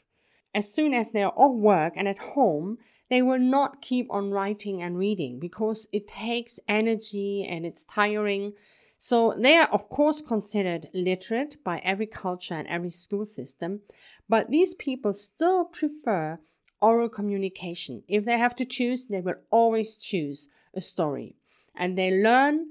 As 0.55 0.73
soon 0.73 0.95
as 0.95 1.11
they're 1.11 1.39
off 1.39 1.55
work 1.55 1.93
and 1.97 2.09
at 2.09 2.19
home, 2.19 2.79
they 3.11 3.23
will 3.23 3.39
not 3.39 3.81
keep 3.81 4.07
on 4.11 4.31
writing 4.31 4.83
and 4.83 4.99
reading 4.99 5.39
because 5.39 5.89
it 5.93 6.09
takes 6.09 6.61
energy 6.69 7.47
and 7.49 7.65
it's 7.65 7.85
tiring. 7.85 8.53
So 8.99 9.35
they 9.39 9.57
are, 9.57 9.69
of 9.69 9.89
course, 9.89 10.21
considered 10.21 10.89
literate 10.93 11.63
by 11.65 11.79
every 11.79 12.07
culture 12.07 12.55
and 12.55 12.69
every 12.69 12.91
school 12.91 13.25
system, 13.25 13.81
but 14.29 14.51
these 14.51 14.75
people 14.75 15.15
still 15.15 15.65
prefer 15.65 16.39
oral 16.81 17.09
communication. 17.09 18.03
If 18.09 18.25
they 18.25 18.39
have 18.39 18.57
to 18.57 18.65
choose, 18.65 19.07
they 19.07 19.21
will 19.21 19.37
always 19.51 19.97
choose 19.97 20.49
a 20.75 20.81
story. 20.81 21.35
And 21.75 21.97
they 21.97 22.11
learn 22.11 22.67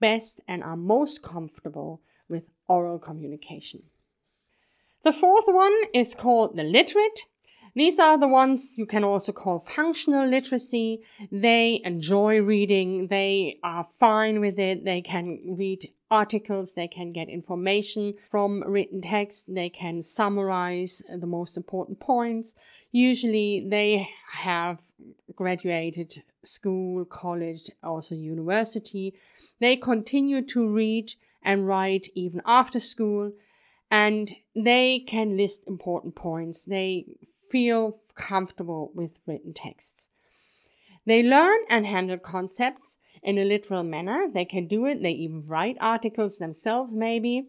best 0.00 0.40
and 0.46 0.62
are 0.62 0.76
most 0.76 1.22
comfortable 1.22 2.02
with 2.28 2.48
oral 2.68 2.98
communication. 2.98 3.82
The 5.02 5.12
fourth 5.12 5.44
one 5.46 5.74
is 5.94 6.14
called 6.14 6.56
the 6.56 6.62
literate. 6.62 7.24
These 7.74 7.98
are 7.98 8.18
the 8.18 8.28
ones 8.28 8.72
you 8.74 8.86
can 8.86 9.04
also 9.04 9.32
call 9.32 9.58
functional 9.58 10.26
literacy. 10.26 11.02
They 11.30 11.80
enjoy 11.84 12.40
reading. 12.40 13.06
They 13.08 13.58
are 13.62 13.84
fine 13.84 14.40
with 14.40 14.58
it. 14.58 14.84
They 14.84 15.00
can 15.02 15.54
read 15.58 15.92
articles. 16.10 16.74
They 16.74 16.88
can 16.88 17.12
get 17.12 17.28
information 17.28 18.14
from 18.30 18.64
written 18.66 19.00
text. 19.02 19.54
They 19.54 19.68
can 19.68 20.02
summarize 20.02 21.02
the 21.08 21.26
most 21.26 21.56
important 21.56 22.00
points. 22.00 22.54
Usually 22.90 23.64
they 23.68 24.08
have 24.32 24.82
graduated 25.34 26.22
school, 26.42 27.04
college, 27.04 27.70
also 27.82 28.14
university. 28.14 29.14
They 29.60 29.76
continue 29.76 30.42
to 30.46 30.68
read 30.68 31.14
and 31.42 31.66
write 31.66 32.08
even 32.14 32.42
after 32.44 32.80
school. 32.80 33.32
And 33.90 34.34
they 34.54 35.00
can 35.00 35.36
list 35.36 35.62
important 35.66 36.14
points. 36.14 36.64
They 36.64 37.06
feel 37.50 38.00
comfortable 38.14 38.92
with 38.94 39.20
written 39.26 39.52
texts. 39.52 40.08
They 41.06 41.22
learn 41.22 41.60
and 41.68 41.86
handle 41.86 42.18
concepts 42.18 42.98
in 43.22 43.38
a 43.38 43.44
literal 43.44 43.82
manner. 43.82 44.28
They 44.32 44.44
can 44.44 44.66
do 44.66 44.86
it. 44.86 45.02
They 45.02 45.12
even 45.12 45.44
write 45.46 45.76
articles 45.80 46.38
themselves, 46.38 46.94
maybe. 46.94 47.48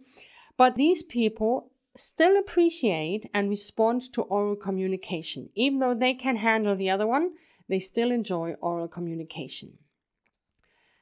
But 0.57 0.75
these 0.75 1.03
people 1.03 1.71
still 1.95 2.37
appreciate 2.37 3.29
and 3.33 3.49
respond 3.49 4.13
to 4.13 4.21
oral 4.23 4.55
communication. 4.55 5.49
Even 5.55 5.79
though 5.79 5.93
they 5.93 6.13
can 6.13 6.37
handle 6.37 6.75
the 6.75 6.89
other 6.89 7.07
one, 7.07 7.31
they 7.67 7.79
still 7.79 8.11
enjoy 8.11 8.55
oral 8.61 8.87
communication. 8.87 9.77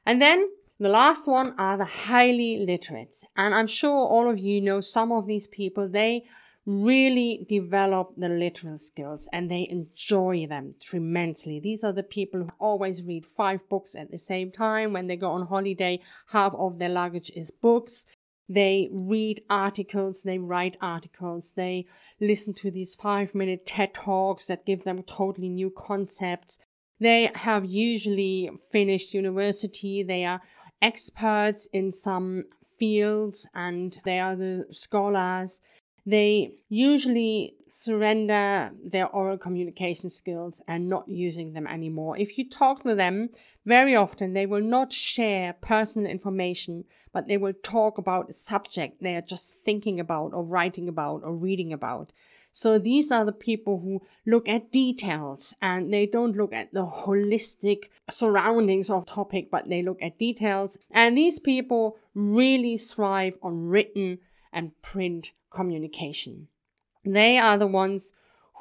And 0.04 0.20
then 0.20 0.48
the 0.78 0.88
last 0.88 1.28
one 1.28 1.54
are 1.58 1.76
the 1.76 1.84
highly 1.84 2.58
literate. 2.58 3.24
And 3.36 3.54
I'm 3.54 3.66
sure 3.66 4.06
all 4.06 4.28
of 4.28 4.38
you 4.38 4.60
know 4.60 4.80
some 4.80 5.12
of 5.12 5.26
these 5.26 5.46
people. 5.46 5.88
They 5.88 6.24
really 6.70 7.44
develop 7.48 8.14
the 8.16 8.28
literal 8.28 8.76
skills 8.76 9.28
and 9.32 9.50
they 9.50 9.66
enjoy 9.68 10.46
them 10.46 10.72
tremendously. 10.80 11.58
These 11.58 11.82
are 11.82 11.92
the 11.92 12.02
people 12.02 12.40
who 12.40 12.50
always 12.58 13.02
read 13.02 13.26
five 13.26 13.68
books 13.68 13.94
at 13.96 14.10
the 14.10 14.18
same 14.18 14.52
time. 14.52 14.92
When 14.92 15.08
they 15.08 15.16
go 15.16 15.32
on 15.32 15.46
holiday, 15.46 16.00
half 16.28 16.54
of 16.54 16.78
their 16.78 16.88
luggage 16.88 17.30
is 17.34 17.50
books. 17.50 18.06
They 18.48 18.88
read 18.92 19.42
articles, 19.48 20.22
they 20.22 20.38
write 20.38 20.76
articles, 20.80 21.52
they 21.54 21.86
listen 22.20 22.52
to 22.54 22.70
these 22.72 22.96
five 22.96 23.32
minute 23.32 23.64
TED 23.64 23.94
talks 23.94 24.46
that 24.46 24.66
give 24.66 24.82
them 24.82 25.04
totally 25.04 25.48
new 25.48 25.70
concepts. 25.70 26.58
They 26.98 27.30
have 27.34 27.64
usually 27.64 28.50
finished 28.72 29.14
university. 29.14 30.02
They 30.02 30.24
are 30.24 30.42
experts 30.82 31.68
in 31.72 31.92
some 31.92 32.44
fields 32.64 33.46
and 33.54 34.00
they 34.04 34.18
are 34.18 34.34
the 34.34 34.66
scholars. 34.72 35.60
They 36.10 36.54
usually 36.68 37.54
surrender 37.68 38.72
their 38.84 39.06
oral 39.06 39.38
communication 39.38 40.10
skills 40.10 40.60
and 40.66 40.88
not 40.88 41.08
using 41.08 41.52
them 41.52 41.68
anymore. 41.68 42.18
If 42.18 42.36
you 42.36 42.48
talk 42.48 42.82
to 42.82 42.96
them, 42.96 43.28
very 43.64 43.94
often 43.94 44.32
they 44.32 44.44
will 44.44 44.60
not 44.60 44.92
share 44.92 45.52
personal 45.52 46.10
information, 46.10 46.84
but 47.12 47.28
they 47.28 47.36
will 47.36 47.52
talk 47.62 47.96
about 47.96 48.30
a 48.30 48.32
subject 48.32 49.00
they 49.00 49.14
are 49.14 49.20
just 49.20 49.54
thinking 49.54 50.00
about 50.00 50.34
or 50.34 50.42
writing 50.42 50.88
about 50.88 51.22
or 51.22 51.32
reading 51.32 51.72
about. 51.72 52.12
So 52.50 52.76
these 52.76 53.12
are 53.12 53.24
the 53.24 53.32
people 53.32 53.78
who 53.78 54.02
look 54.26 54.48
at 54.48 54.72
details 54.72 55.54
and 55.62 55.92
they 55.92 56.06
don't 56.06 56.36
look 56.36 56.52
at 56.52 56.74
the 56.74 56.86
holistic 56.86 57.84
surroundings 58.08 58.90
of 58.90 59.06
topic, 59.06 59.48
but 59.48 59.68
they 59.68 59.82
look 59.82 60.02
at 60.02 60.18
details. 60.18 60.76
And 60.90 61.16
these 61.16 61.38
people 61.38 61.98
really 62.14 62.78
thrive 62.78 63.38
on 63.44 63.68
written 63.68 64.18
and 64.52 64.80
print 64.82 65.32
communication. 65.50 66.48
They 67.04 67.38
are 67.38 67.58
the 67.58 67.66
ones 67.66 68.12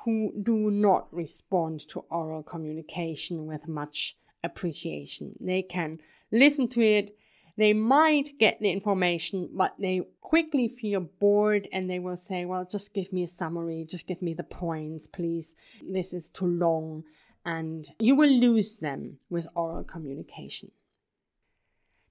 who 0.05 0.33
do 0.41 0.71
not 0.71 1.07
respond 1.13 1.81
to 1.89 2.05
oral 2.09 2.43
communication 2.43 3.45
with 3.45 3.67
much 3.67 4.15
appreciation. 4.43 5.35
They 5.39 5.61
can 5.61 5.99
listen 6.31 6.67
to 6.69 6.81
it, 6.81 7.17
they 7.59 7.73
might 7.73 8.39
get 8.39 8.61
the 8.61 8.69
information, 8.71 9.49
but 9.51 9.75
they 9.77 10.03
quickly 10.21 10.69
feel 10.69 11.01
bored 11.01 11.67
and 11.73 11.89
they 11.89 11.99
will 11.99 12.15
say, 12.15 12.45
Well, 12.45 12.65
just 12.65 12.93
give 12.93 13.11
me 13.11 13.23
a 13.23 13.27
summary, 13.27 13.85
just 13.85 14.07
give 14.07 14.21
me 14.21 14.33
the 14.33 14.43
points, 14.43 15.07
please. 15.07 15.55
This 15.83 16.13
is 16.13 16.29
too 16.29 16.47
long. 16.47 17.03
And 17.45 17.89
you 17.99 18.15
will 18.15 18.29
lose 18.29 18.75
them 18.75 19.17
with 19.29 19.47
oral 19.55 19.83
communication. 19.83 20.71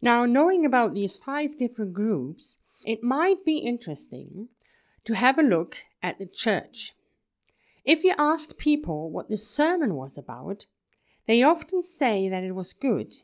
Now, 0.02 0.26
knowing 0.26 0.66
about 0.66 0.92
these 0.92 1.16
five 1.16 1.56
different 1.56 1.94
groups, 1.94 2.58
it 2.84 3.02
might 3.02 3.44
be 3.44 3.58
interesting 3.58 4.48
to 5.04 5.14
have 5.14 5.38
a 5.38 5.42
look 5.42 5.78
at 6.02 6.18
the 6.18 6.26
church. 6.26 6.94
If 7.84 8.04
you 8.04 8.14
asked 8.18 8.58
people 8.58 9.10
what 9.10 9.28
the 9.28 9.38
sermon 9.38 9.94
was 9.94 10.18
about, 10.18 10.66
they 11.26 11.42
often 11.42 11.82
say 11.82 12.28
that 12.28 12.44
it 12.44 12.54
was 12.54 12.72
good, 12.72 13.14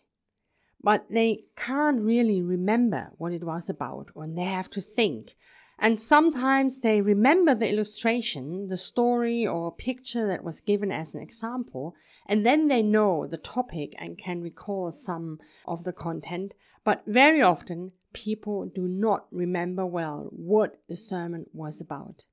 but 0.82 1.06
they 1.10 1.44
can't 1.56 2.00
really 2.00 2.42
remember 2.42 3.12
what 3.16 3.32
it 3.32 3.44
was 3.44 3.70
about, 3.70 4.08
or 4.14 4.26
they 4.26 4.44
have 4.44 4.70
to 4.70 4.80
think. 4.80 5.36
And 5.78 5.98
sometimes 5.98 6.80
they 6.80 7.00
remember 7.00 7.54
the 7.54 7.68
illustration, 7.68 8.68
the 8.68 8.76
story 8.76 9.46
or 9.46 9.74
picture 9.74 10.26
that 10.26 10.44
was 10.44 10.60
given 10.60 10.92
as 10.92 11.14
an 11.14 11.20
example, 11.20 11.94
and 12.26 12.46
then 12.46 12.68
they 12.68 12.82
know 12.82 13.26
the 13.26 13.36
topic 13.36 13.94
and 13.98 14.16
can 14.16 14.40
recall 14.40 14.92
some 14.92 15.40
of 15.66 15.84
the 15.84 15.92
content. 15.92 16.54
But 16.84 17.02
very 17.06 17.42
often 17.42 17.92
people 18.14 18.66
do 18.66 18.88
not 18.88 19.26
remember 19.30 19.84
well 19.84 20.28
what 20.30 20.80
the 20.88 20.96
sermon 20.96 21.46
was 21.52 21.80
about. 21.80 22.24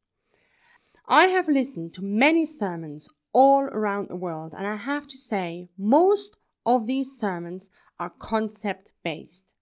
I 1.07 1.25
have 1.25 1.49
listened 1.49 1.93
to 1.95 2.03
many 2.03 2.45
sermons 2.45 3.09
all 3.33 3.63
around 3.63 4.09
the 4.09 4.15
world, 4.15 4.53
and 4.57 4.65
I 4.65 4.75
have 4.77 5.07
to 5.07 5.17
say, 5.17 5.69
most 5.77 6.37
of 6.65 6.87
these 6.87 7.17
sermons 7.17 7.69
are 7.99 8.11
concept 8.17 8.91
based. 9.03 9.55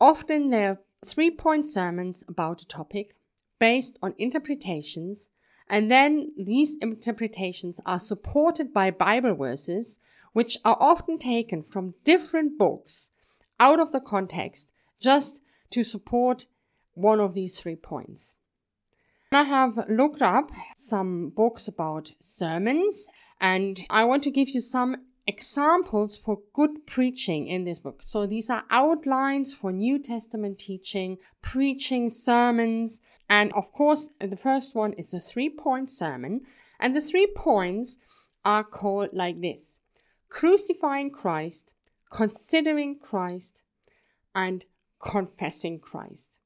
Often 0.00 0.48
they're 0.48 0.80
three 1.04 1.30
point 1.30 1.66
sermons 1.66 2.24
about 2.26 2.62
a 2.62 2.66
topic 2.66 3.14
based 3.58 3.98
on 4.02 4.14
interpretations, 4.18 5.28
and 5.68 5.90
then 5.90 6.32
these 6.36 6.76
interpretations 6.80 7.80
are 7.86 8.00
supported 8.00 8.72
by 8.72 8.90
Bible 8.90 9.34
verses, 9.34 9.98
which 10.32 10.58
are 10.64 10.76
often 10.80 11.18
taken 11.18 11.62
from 11.62 11.94
different 12.04 12.58
books 12.58 13.10
out 13.60 13.78
of 13.78 13.92
the 13.92 14.00
context 14.00 14.72
just 15.02 15.42
to 15.70 15.84
support 15.84 16.46
one 16.94 17.20
of 17.20 17.34
these 17.34 17.58
three 17.58 17.76
points. 17.76 18.36
I 19.32 19.44
have 19.44 19.88
looked 19.88 20.20
up 20.20 20.50
some 20.76 21.30
books 21.30 21.66
about 21.66 22.12
sermons 22.20 23.08
and 23.40 23.82
I 23.88 24.04
want 24.04 24.22
to 24.24 24.30
give 24.30 24.50
you 24.50 24.60
some 24.60 24.96
examples 25.26 26.16
for 26.16 26.40
good 26.52 26.86
preaching 26.86 27.48
in 27.48 27.64
this 27.64 27.78
book. 27.78 28.02
So 28.02 28.26
these 28.26 28.50
are 28.50 28.64
outlines 28.70 29.54
for 29.54 29.72
New 29.72 29.98
Testament 29.98 30.58
teaching, 30.58 31.16
preaching, 31.40 32.10
sermons, 32.10 33.00
and 33.28 33.50
of 33.54 33.72
course, 33.72 34.10
the 34.20 34.36
first 34.36 34.74
one 34.74 34.92
is 34.94 35.10
the 35.10 35.20
three 35.20 35.48
point 35.48 35.90
sermon. 35.90 36.42
And 36.78 36.94
the 36.94 37.00
three 37.00 37.26
points 37.34 37.96
are 38.44 38.64
called 38.64 39.10
like 39.12 39.40
this 39.40 39.80
crucifying 40.28 41.10
Christ, 41.10 41.74
considering 42.10 42.98
Christ, 42.98 43.64
and 44.34 44.64
confessing 45.02 45.80
Christ. 45.80 46.38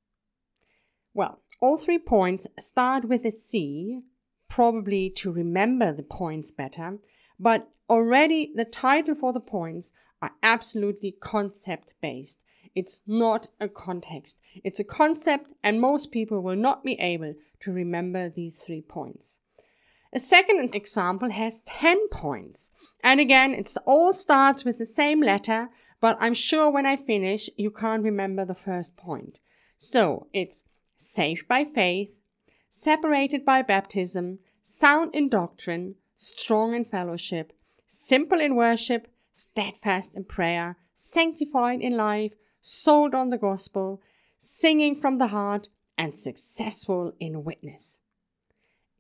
Well, 1.15 1.41
all 1.61 1.79
three 1.79 1.99
points 1.99 2.47
start 2.59 3.07
with 3.07 3.25
a 3.25 3.31
C, 3.31 4.01
probably 4.49 5.11
to 5.11 5.33
remember 5.33 5.93
the 5.93 6.03
points 6.03 6.51
better, 6.51 6.99
but 7.39 7.69
already 7.89 8.53
the 8.55 8.65
title 8.65 9.15
for 9.15 9.33
the 9.33 9.41
points 9.41 9.93
are 10.21 10.33
absolutely 10.43 11.17
concept 11.21 11.95
based. 12.01 12.43
It's 12.75 13.01
not 13.07 13.49
a 13.61 13.69
context. 13.69 14.39
It's 14.63 14.81
a 14.81 14.85
concept, 14.85 15.53
and 15.63 15.81
most 15.81 16.11
people 16.11 16.43
will 16.43 16.57
not 16.57 16.85
be 16.85 17.01
able 17.01 17.35
to 17.61 17.73
remember 17.73 18.29
these 18.29 18.59
three 18.63 18.83
points. 18.83 19.41
A 20.13 20.21
second 20.21 20.75
example 20.75 21.31
has 21.31 21.61
10 21.61 22.09
points. 22.09 22.71
And 23.03 23.21
again, 23.21 23.55
it 23.55 23.75
all 23.87 24.13
starts 24.13 24.65
with 24.65 24.79
the 24.79 24.87
same 24.87 25.21
letter, 25.21 25.71
but 26.01 26.17
I'm 26.21 26.35
sure 26.35 26.71
when 26.71 26.87
I 26.87 26.97
finish, 26.97 27.49
you 27.57 27.71
can't 27.71 28.03
remember 28.03 28.45
the 28.45 28.55
first 28.55 28.97
point. 28.97 29.41
So 29.77 30.29
it's 30.33 30.65
saved 30.97 31.49
by 31.49 31.65
faith, 31.65 32.17
separated 32.69 33.45
by 33.45 33.63
baptism, 33.63 34.39
sound 34.63 35.15
in 35.15 35.29
doctrine, 35.29 35.97
strong 36.17 36.75
in 36.75 36.85
fellowship, 36.85 37.53
simple 37.87 38.41
in 38.41 38.57
worship, 38.57 39.09
steadfast 39.33 40.17
in 40.17 40.25
prayer, 40.25 40.77
sanctified 40.93 41.81
in 41.81 41.97
life, 41.97 42.33
sold 42.61 43.15
on 43.15 43.31
the 43.31 43.39
gospel, 43.39 44.01
singing 44.39 44.95
from 44.95 45.19
the 45.19 45.29
heart, 45.29 45.69
and 45.99 46.15
successful 46.15 47.13
in 47.21 47.45
witness. 47.45 48.01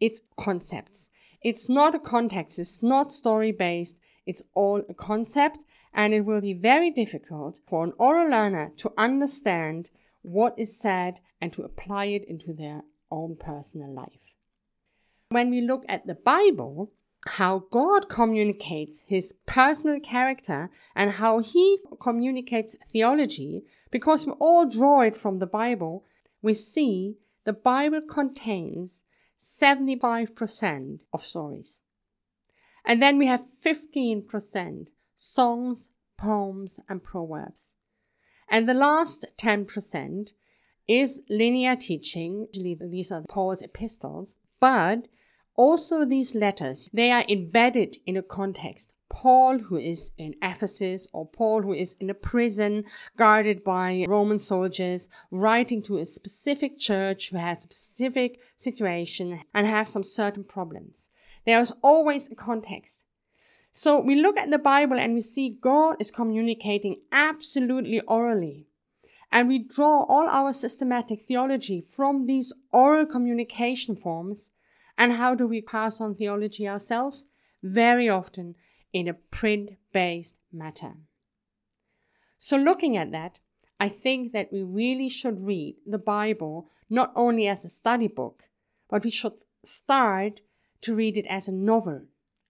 It's 0.00 0.22
concepts. 0.36 1.10
It's 1.42 1.68
not 1.68 1.94
a 1.94 1.98
context. 1.98 2.58
It's 2.58 2.82
not 2.82 3.12
story 3.12 3.52
based. 3.52 3.96
It's 4.24 4.42
all 4.54 4.82
a 4.88 4.94
concept 4.94 5.64
and 5.96 6.12
it 6.12 6.20
will 6.20 6.42
be 6.42 6.52
very 6.52 6.90
difficult 6.90 7.58
for 7.66 7.82
an 7.82 7.92
oral 7.98 8.30
learner 8.30 8.70
to 8.76 8.92
understand 8.98 9.88
what 10.20 10.54
is 10.58 10.78
said 10.78 11.20
and 11.40 11.52
to 11.54 11.62
apply 11.62 12.04
it 12.04 12.24
into 12.28 12.52
their 12.52 12.82
own 13.10 13.34
personal 13.34 13.92
life. 13.92 14.34
When 15.30 15.48
we 15.50 15.62
look 15.62 15.84
at 15.88 16.06
the 16.06 16.14
Bible, 16.14 16.92
how 17.26 17.64
God 17.70 18.10
communicates 18.10 19.04
his 19.06 19.34
personal 19.46 19.98
character 19.98 20.70
and 20.94 21.12
how 21.12 21.38
he 21.38 21.78
communicates 21.98 22.76
theology, 22.92 23.64
because 23.90 24.26
we 24.26 24.32
all 24.32 24.68
draw 24.68 25.00
it 25.00 25.16
from 25.16 25.38
the 25.38 25.46
Bible, 25.46 26.04
we 26.42 26.52
see 26.52 27.16
the 27.44 27.54
Bible 27.54 28.02
contains 28.02 29.02
75% 29.38 31.00
of 31.12 31.24
stories. 31.24 31.80
And 32.84 33.02
then 33.02 33.16
we 33.16 33.26
have 33.26 33.46
15% 33.64 34.88
songs, 35.16 35.88
poems, 36.16 36.78
and 36.88 37.02
proverbs. 37.02 37.74
And 38.48 38.68
the 38.68 38.74
last 38.74 39.26
10% 39.38 40.32
is 40.86 41.22
linear 41.28 41.74
teaching. 41.74 42.46
Usually 42.52 42.78
these 42.80 43.10
are 43.10 43.22
Paul's 43.28 43.62
epistles, 43.62 44.36
but 44.60 45.08
also 45.56 46.04
these 46.04 46.34
letters, 46.34 46.88
they 46.92 47.10
are 47.10 47.24
embedded 47.28 47.96
in 48.06 48.16
a 48.16 48.22
context. 48.22 48.92
Paul, 49.08 49.58
who 49.58 49.76
is 49.78 50.10
in 50.18 50.34
Ephesus, 50.42 51.06
or 51.12 51.26
Paul, 51.26 51.62
who 51.62 51.72
is 51.72 51.96
in 51.98 52.10
a 52.10 52.14
prison 52.14 52.84
guarded 53.16 53.64
by 53.64 54.04
Roman 54.06 54.38
soldiers, 54.38 55.08
writing 55.30 55.80
to 55.84 55.98
a 55.98 56.04
specific 56.04 56.78
church 56.78 57.30
who 57.30 57.38
has 57.38 57.58
a 57.58 57.62
specific 57.62 58.40
situation 58.56 59.40
and 59.54 59.66
has 59.66 59.88
some 59.88 60.02
certain 60.02 60.44
problems. 60.44 61.10
There 61.46 61.60
is 61.60 61.72
always 61.82 62.30
a 62.30 62.34
context. 62.34 63.05
So 63.76 64.00
we 64.00 64.14
look 64.14 64.38
at 64.38 64.50
the 64.50 64.58
Bible 64.58 64.98
and 64.98 65.12
we 65.12 65.20
see 65.20 65.58
God 65.60 65.96
is 66.00 66.10
communicating 66.10 66.96
absolutely 67.12 68.00
orally. 68.00 68.68
And 69.30 69.48
we 69.48 69.58
draw 69.58 70.04
all 70.04 70.30
our 70.30 70.54
systematic 70.54 71.20
theology 71.20 71.82
from 71.82 72.24
these 72.24 72.54
oral 72.72 73.04
communication 73.04 73.94
forms. 73.94 74.50
And 74.96 75.12
how 75.12 75.34
do 75.34 75.46
we 75.46 75.60
pass 75.60 76.00
on 76.00 76.14
theology 76.14 76.66
ourselves? 76.66 77.26
Very 77.62 78.08
often 78.08 78.54
in 78.94 79.08
a 79.08 79.12
print 79.12 79.72
based 79.92 80.38
matter. 80.50 80.94
So, 82.38 82.56
looking 82.56 82.96
at 82.96 83.12
that, 83.12 83.40
I 83.78 83.90
think 83.90 84.32
that 84.32 84.50
we 84.50 84.62
really 84.62 85.10
should 85.10 85.42
read 85.42 85.76
the 85.84 85.98
Bible 85.98 86.70
not 86.88 87.12
only 87.14 87.46
as 87.46 87.62
a 87.62 87.68
study 87.68 88.08
book, 88.08 88.44
but 88.88 89.04
we 89.04 89.10
should 89.10 89.34
start 89.66 90.40
to 90.80 90.94
read 90.94 91.18
it 91.18 91.26
as 91.28 91.46
a 91.46 91.52
novel 91.52 92.06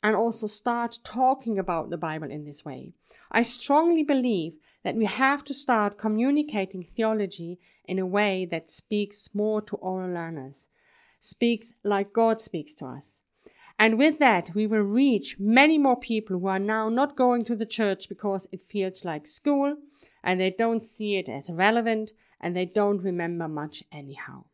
and 0.06 0.14
also 0.14 0.46
start 0.46 1.00
talking 1.02 1.58
about 1.58 1.90
the 1.90 1.96
Bible 1.96 2.30
in 2.30 2.44
this 2.44 2.64
way. 2.64 2.92
I 3.32 3.42
strongly 3.42 4.04
believe 4.04 4.52
that 4.84 4.94
we 4.94 5.06
have 5.06 5.42
to 5.42 5.52
start 5.52 5.98
communicating 5.98 6.84
theology 6.84 7.58
in 7.84 7.98
a 7.98 8.06
way 8.06 8.46
that 8.48 8.70
speaks 8.70 9.28
more 9.34 9.60
to 9.62 9.74
oral 9.74 10.14
learners, 10.14 10.68
speaks 11.18 11.72
like 11.82 12.12
God 12.12 12.40
speaks 12.40 12.72
to 12.74 12.86
us. 12.86 13.22
And 13.80 13.98
with 13.98 14.20
that, 14.20 14.52
we 14.54 14.64
will 14.64 14.82
reach 15.02 15.40
many 15.40 15.76
more 15.76 15.98
people 15.98 16.38
who 16.38 16.46
are 16.46 16.60
now 16.60 16.88
not 16.88 17.16
going 17.16 17.44
to 17.46 17.56
the 17.56 17.66
church 17.66 18.08
because 18.08 18.46
it 18.52 18.62
feels 18.62 19.04
like 19.04 19.26
school 19.26 19.74
and 20.22 20.40
they 20.40 20.52
don't 20.52 20.84
see 20.84 21.16
it 21.16 21.28
as 21.28 21.50
relevant 21.50 22.12
and 22.40 22.54
they 22.54 22.64
don't 22.64 23.02
remember 23.02 23.48
much 23.48 23.82
anyhow. 23.90 24.44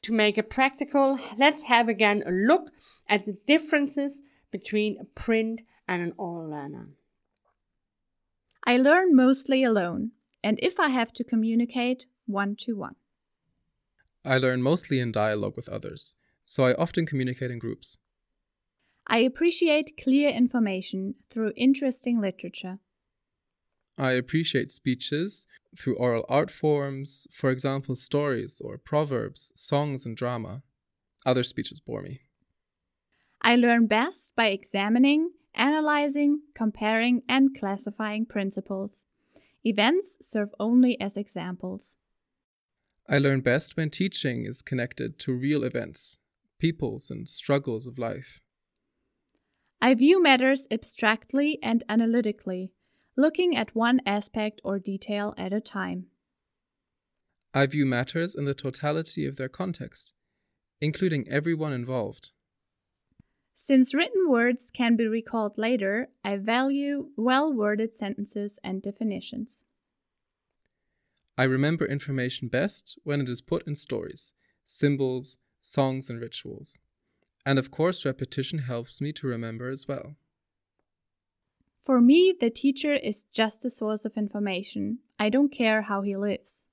To 0.00 0.14
make 0.14 0.38
it 0.38 0.48
practical, 0.48 1.18
let's 1.36 1.64
have 1.64 1.90
again 1.90 2.22
a 2.24 2.30
look 2.30 2.70
at 3.08 3.26
the 3.26 3.36
differences 3.46 4.22
between 4.50 4.98
a 5.00 5.04
print 5.04 5.60
and 5.88 6.02
an 6.02 6.12
oral 6.16 6.50
learner. 6.50 6.88
I 8.64 8.76
learn 8.76 9.14
mostly 9.14 9.62
alone, 9.62 10.12
and 10.42 10.58
if 10.62 10.80
I 10.80 10.88
have 10.88 11.12
to 11.14 11.24
communicate, 11.24 12.06
one 12.26 12.56
to 12.60 12.74
one. 12.74 12.96
I 14.24 14.38
learn 14.38 14.62
mostly 14.62 15.00
in 15.00 15.12
dialogue 15.12 15.54
with 15.54 15.68
others, 15.68 16.14
so 16.46 16.64
I 16.64 16.74
often 16.74 17.04
communicate 17.04 17.50
in 17.50 17.58
groups. 17.58 17.98
I 19.06 19.18
appreciate 19.18 19.98
clear 20.02 20.30
information 20.30 21.16
through 21.28 21.52
interesting 21.56 22.20
literature. 22.22 22.78
I 23.98 24.12
appreciate 24.12 24.70
speeches 24.70 25.46
through 25.76 25.96
oral 25.96 26.24
art 26.28 26.50
forms, 26.50 27.26
for 27.30 27.50
example, 27.50 27.96
stories 27.96 28.60
or 28.64 28.78
proverbs, 28.78 29.52
songs, 29.54 30.06
and 30.06 30.16
drama. 30.16 30.62
Other 31.26 31.42
speeches 31.42 31.80
bore 31.80 32.02
me. 32.02 32.22
I 33.46 33.56
learn 33.56 33.86
best 33.86 34.34
by 34.34 34.46
examining, 34.46 35.32
analyzing, 35.54 36.40
comparing, 36.54 37.20
and 37.28 37.54
classifying 37.54 38.24
principles. 38.24 39.04
Events 39.62 40.16
serve 40.22 40.48
only 40.58 40.98
as 40.98 41.18
examples. 41.18 41.96
I 43.06 43.18
learn 43.18 43.42
best 43.42 43.76
when 43.76 43.90
teaching 43.90 44.46
is 44.46 44.62
connected 44.62 45.18
to 45.18 45.34
real 45.34 45.62
events, 45.62 46.18
peoples, 46.58 47.10
and 47.10 47.28
struggles 47.28 47.86
of 47.86 47.98
life. 47.98 48.40
I 49.78 49.92
view 49.92 50.22
matters 50.22 50.66
abstractly 50.70 51.58
and 51.62 51.84
analytically 51.86 52.72
looking 53.14 53.54
at 53.54 53.76
one 53.76 54.00
aspect 54.06 54.62
or 54.64 54.78
detail 54.78 55.34
at 55.36 55.52
a 55.52 55.60
time. 55.60 56.06
I 57.52 57.66
view 57.66 57.84
matters 57.84 58.34
in 58.34 58.46
the 58.46 58.54
totality 58.54 59.26
of 59.26 59.36
their 59.36 59.50
context, 59.50 60.14
including 60.80 61.28
everyone 61.28 61.74
involved. 61.74 62.30
Since 63.54 63.94
written 63.94 64.28
words 64.28 64.70
can 64.70 64.96
be 64.96 65.06
recalled 65.06 65.56
later, 65.56 66.08
I 66.24 66.36
value 66.36 67.10
well 67.16 67.52
worded 67.52 67.94
sentences 67.94 68.58
and 68.64 68.82
definitions. 68.82 69.64
I 71.38 71.44
remember 71.44 71.86
information 71.86 72.48
best 72.48 72.98
when 73.04 73.20
it 73.20 73.28
is 73.28 73.40
put 73.40 73.66
in 73.66 73.76
stories, 73.76 74.34
symbols, 74.66 75.38
songs, 75.60 76.10
and 76.10 76.20
rituals. 76.20 76.78
And 77.46 77.58
of 77.58 77.70
course, 77.70 78.04
repetition 78.04 78.60
helps 78.60 79.00
me 79.00 79.12
to 79.14 79.26
remember 79.26 79.70
as 79.70 79.86
well. 79.86 80.16
For 81.80 82.00
me, 82.00 82.34
the 82.38 82.50
teacher 82.50 82.94
is 82.94 83.24
just 83.24 83.64
a 83.64 83.70
source 83.70 84.04
of 84.04 84.16
information. 84.16 84.98
I 85.18 85.28
don't 85.28 85.52
care 85.52 85.82
how 85.82 86.02
he 86.02 86.16
lives. 86.16 86.66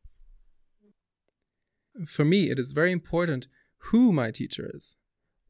For 2.07 2.23
me, 2.23 2.49
it 2.49 2.57
is 2.57 2.71
very 2.71 2.91
important 2.91 3.47
who 3.89 4.13
my 4.13 4.31
teacher 4.31 4.71
is, 4.73 4.95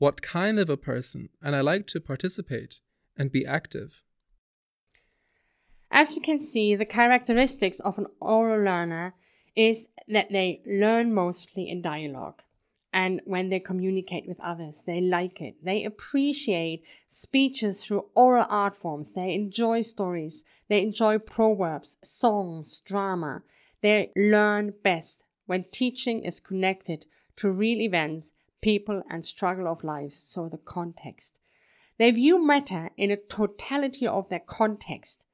what 0.02 0.24
kind 0.24 0.58
of 0.58 0.68
a 0.68 0.76
person, 0.76 1.30
and 1.44 1.56
I 1.56 1.62
like 1.62 1.86
to 1.86 2.00
participate 2.00 2.82
and 3.16 3.32
be 3.32 3.46
active. 3.46 4.02
As 5.92 6.16
you 6.16 6.22
can 6.22 6.40
see, 6.40 6.74
the 6.74 6.86
characteristics 6.86 7.80
of 7.82 8.00
an 8.00 8.08
oral 8.20 8.64
learner 8.64 9.14
is 9.56 9.90
that 10.08 10.32
they 10.32 10.64
learn 10.66 11.14
mostly 11.14 11.70
in 11.70 11.84
dialogue 11.84 12.42
and 12.92 13.22
when 13.26 13.50
they 13.50 13.60
communicate 13.60 14.28
with 14.28 14.40
others. 14.40 14.82
They 14.88 15.02
like 15.02 15.40
it. 15.40 15.64
They 15.64 15.84
appreciate 15.84 16.84
speeches 17.08 17.86
through 17.86 18.08
oral 18.16 18.48
art 18.50 18.76
forms. 18.76 19.12
They 19.12 19.36
enjoy 19.36 19.84
stories. 19.84 20.44
They 20.68 20.82
enjoy 20.82 21.20
proverbs, 21.20 21.98
songs, 22.04 22.82
drama. 22.84 23.44
They 23.84 24.12
learn 24.16 24.74
best 24.84 25.26
when 25.46 25.66
teaching 25.72 26.24
is 26.24 26.40
connected 26.40 27.06
to 27.36 27.52
real 27.52 27.82
events, 27.82 28.34
people, 28.62 29.04
and 29.10 29.26
struggle 29.26 29.68
of 29.68 29.84
lives, 29.84 30.16
so 30.16 30.48
the 30.48 30.58
context. 30.58 31.38
They 31.98 32.12
view 32.12 32.44
matter 32.44 32.92
in 32.98 33.12
a 33.12 33.18
totality 33.18 34.08
of 34.08 34.30
their 34.30 34.40
context. 34.40 35.26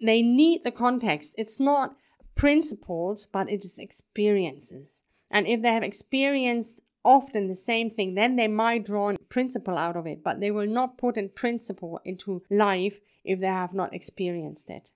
They 0.00 0.22
need 0.22 0.64
the 0.64 0.70
context. 0.70 1.34
It's 1.36 1.58
not 1.58 1.96
principles, 2.34 3.26
but 3.26 3.50
it 3.50 3.64
is 3.64 3.78
experiences. 3.78 5.02
And 5.30 5.46
if 5.46 5.62
they 5.62 5.72
have 5.72 5.82
experienced 5.82 6.80
often 7.04 7.48
the 7.48 7.54
same 7.54 7.90
thing, 7.90 8.14
then 8.14 8.36
they 8.36 8.48
might 8.48 8.84
draw 8.84 9.10
a 9.10 9.18
principle 9.18 9.76
out 9.76 9.96
of 9.96 10.06
it, 10.06 10.22
but 10.22 10.40
they 10.40 10.50
will 10.50 10.66
not 10.66 10.98
put 10.98 11.16
a 11.16 11.28
principle 11.28 12.00
into 12.04 12.42
life 12.50 13.00
if 13.24 13.40
they 13.40 13.46
have 13.46 13.74
not 13.74 13.94
experienced 13.94 14.70
it. 14.70 14.90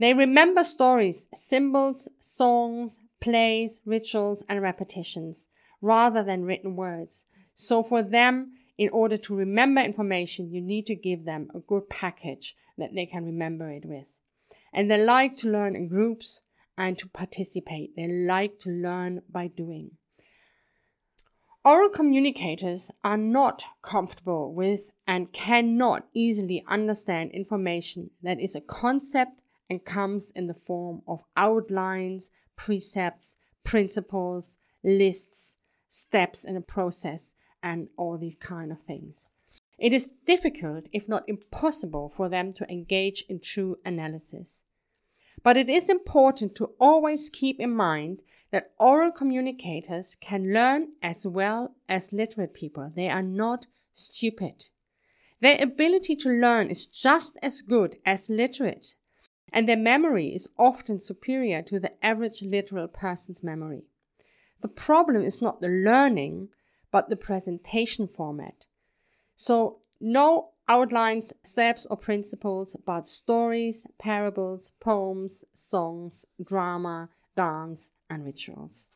They 0.00 0.14
remember 0.14 0.64
stories, 0.64 1.26
symbols, 1.34 2.08
songs, 2.20 3.00
plays, 3.20 3.80
rituals, 3.84 4.44
and 4.48 4.62
repetitions 4.62 5.48
rather 5.80 6.22
than 6.22 6.44
written 6.44 6.76
words. 6.76 7.26
So 7.54 7.82
for 7.82 8.02
them, 8.02 8.52
in 8.76 8.88
order 8.90 9.16
to 9.16 9.34
remember 9.34 9.80
information, 9.80 10.52
you 10.52 10.60
need 10.60 10.86
to 10.86 10.94
give 10.94 11.24
them 11.24 11.50
a 11.54 11.60
good 11.60 11.88
package 11.88 12.54
that 12.76 12.94
they 12.94 13.06
can 13.06 13.24
remember 13.24 13.70
it 13.70 13.84
with. 13.84 14.16
And 14.72 14.90
they 14.90 15.02
like 15.02 15.36
to 15.38 15.48
learn 15.48 15.74
in 15.74 15.88
groups 15.88 16.42
and 16.76 16.96
to 16.98 17.08
participate. 17.08 17.96
They 17.96 18.06
like 18.06 18.60
to 18.60 18.70
learn 18.70 19.22
by 19.28 19.48
doing. 19.48 19.92
Oral 21.64 21.88
communicators 21.90 22.90
are 23.02 23.16
not 23.16 23.64
comfortable 23.82 24.54
with 24.54 24.90
and 25.06 25.32
cannot 25.32 26.06
easily 26.14 26.64
understand 26.68 27.32
information 27.32 28.10
that 28.22 28.40
is 28.40 28.54
a 28.54 28.60
concept 28.60 29.40
and 29.68 29.84
comes 29.84 30.30
in 30.30 30.46
the 30.46 30.54
form 30.54 31.02
of 31.06 31.24
outlines, 31.36 32.30
precepts, 32.56 33.36
principles, 33.64 34.56
lists, 34.82 35.57
steps 35.88 36.44
in 36.44 36.56
a 36.56 36.60
process, 36.60 37.34
and 37.62 37.88
all 37.96 38.16
these 38.16 38.36
kind 38.36 38.70
of 38.70 38.80
things. 38.80 39.30
It 39.78 39.92
is 39.92 40.12
difficult, 40.26 40.86
if 40.92 41.08
not 41.08 41.28
impossible, 41.28 42.12
for 42.16 42.28
them 42.28 42.52
to 42.54 42.70
engage 42.70 43.24
in 43.28 43.40
true 43.40 43.78
analysis. 43.84 44.64
But 45.42 45.56
it 45.56 45.68
is 45.68 45.88
important 45.88 46.56
to 46.56 46.72
always 46.80 47.30
keep 47.30 47.60
in 47.60 47.74
mind 47.74 48.22
that 48.50 48.72
oral 48.78 49.12
communicators 49.12 50.16
can 50.16 50.52
learn 50.52 50.88
as 51.00 51.26
well 51.26 51.76
as 51.88 52.12
literate 52.12 52.54
people. 52.54 52.90
They 52.94 53.08
are 53.08 53.22
not 53.22 53.66
stupid. 53.92 54.68
Their 55.40 55.62
ability 55.62 56.16
to 56.16 56.28
learn 56.28 56.70
is 56.70 56.86
just 56.86 57.36
as 57.40 57.62
good 57.62 57.98
as 58.04 58.28
literate, 58.28 58.96
and 59.52 59.68
their 59.68 59.76
memory 59.76 60.34
is 60.34 60.48
often 60.58 60.98
superior 60.98 61.62
to 61.62 61.78
the 61.78 62.04
average 62.04 62.42
literal 62.42 62.88
person's 62.88 63.44
memory. 63.44 63.84
The 64.60 64.68
problem 64.68 65.22
is 65.22 65.40
not 65.40 65.60
the 65.60 65.68
learning, 65.68 66.48
but 66.90 67.08
the 67.08 67.16
presentation 67.16 68.08
format. 68.08 68.64
So, 69.36 69.78
no 70.00 70.50
outlines, 70.68 71.32
steps, 71.44 71.86
or 71.90 71.96
principles, 71.96 72.76
but 72.84 73.06
stories, 73.06 73.86
parables, 73.98 74.72
poems, 74.80 75.44
songs, 75.52 76.26
drama, 76.44 77.08
dance, 77.36 77.92
and 78.10 78.24
rituals. 78.24 78.90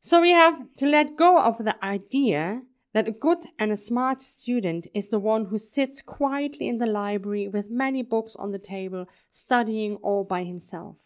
So 0.00 0.20
we 0.20 0.30
have 0.30 0.74
to 0.76 0.86
let 0.86 1.16
go 1.16 1.38
of 1.38 1.58
the 1.58 1.82
idea 1.84 2.62
that 2.94 3.08
a 3.08 3.12
good 3.12 3.46
and 3.58 3.70
a 3.70 3.76
smart 3.76 4.22
student 4.22 4.86
is 4.94 5.08
the 5.08 5.18
one 5.18 5.46
who 5.46 5.58
sits 5.58 6.02
quietly 6.02 6.68
in 6.68 6.78
the 6.78 6.86
library 6.86 7.48
with 7.48 7.70
many 7.70 8.02
books 8.02 8.34
on 8.36 8.52
the 8.52 8.58
table, 8.58 9.06
studying 9.30 9.96
all 9.96 10.24
by 10.24 10.44
himself. 10.44 10.96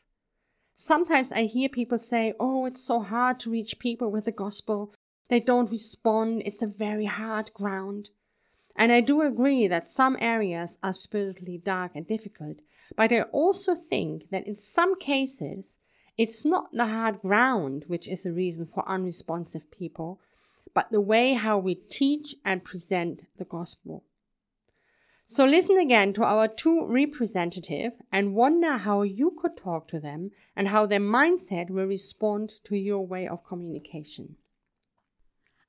Sometimes 0.75 1.33
I 1.33 1.45
hear 1.45 1.69
people 1.69 1.99
say, 1.99 2.35
Oh, 2.41 2.67
it's 2.67 2.83
so 2.83 3.01
hard 3.01 3.39
to 3.41 3.51
reach 3.51 3.79
people 3.79 4.11
with 4.11 4.25
the 4.25 4.33
gospel. 4.33 4.95
They 5.29 5.41
don't 5.41 5.71
respond. 5.71 6.43
It's 6.45 6.63
a 6.63 6.67
very 6.67 7.07
hard 7.07 7.53
ground. 7.55 8.11
And 8.77 8.91
I 8.91 9.01
do 9.01 9.23
agree 9.23 9.67
that 9.69 9.89
some 9.89 10.17
areas 10.21 10.79
are 10.83 10.93
spiritually 10.93 11.61
dark 11.63 11.93
and 11.95 12.07
difficult, 12.07 12.59
but 12.97 13.13
I 13.13 13.23
also 13.23 13.75
think 13.75 14.31
that 14.31 14.47
in 14.47 14.57
some 14.57 14.99
cases, 14.99 15.77
it's 16.17 16.45
not 16.45 16.73
the 16.73 16.87
hard 16.87 17.21
ground 17.21 17.85
which 17.87 18.09
is 18.09 18.23
the 18.23 18.33
reason 18.33 18.67
for 18.67 18.89
unresponsive 18.89 19.71
people, 19.71 20.21
but 20.75 20.91
the 20.91 21.01
way 21.01 21.35
how 21.35 21.59
we 21.59 21.75
teach 21.75 22.35
and 22.45 22.65
present 22.65 23.25
the 23.37 23.45
gospel. 23.45 24.05
So 25.33 25.47
listen 25.47 25.79
again 25.79 26.13
to 26.13 26.25
our 26.25 26.47
two 26.47 26.87
representative 26.87 27.93
and 28.13 28.35
wonder 28.35 28.77
how 28.77 29.01
you 29.01 29.35
could 29.41 29.57
talk 29.57 29.89
to 29.89 29.99
them 29.99 30.33
and 30.55 30.69
how 30.69 30.85
their 30.85 31.01
mindset 31.01 31.71
will 31.71 31.87
respond 31.87 32.53
to 32.65 32.77
your 32.77 33.07
way 33.07 33.27
of 33.27 33.43
communication. 33.43 34.37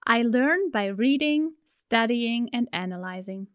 I 0.06 0.22
learn 0.22 0.70
by 0.70 0.88
reading, 0.88 1.54
studying, 1.64 2.50
and 2.52 2.68
analyzing. 2.74 3.48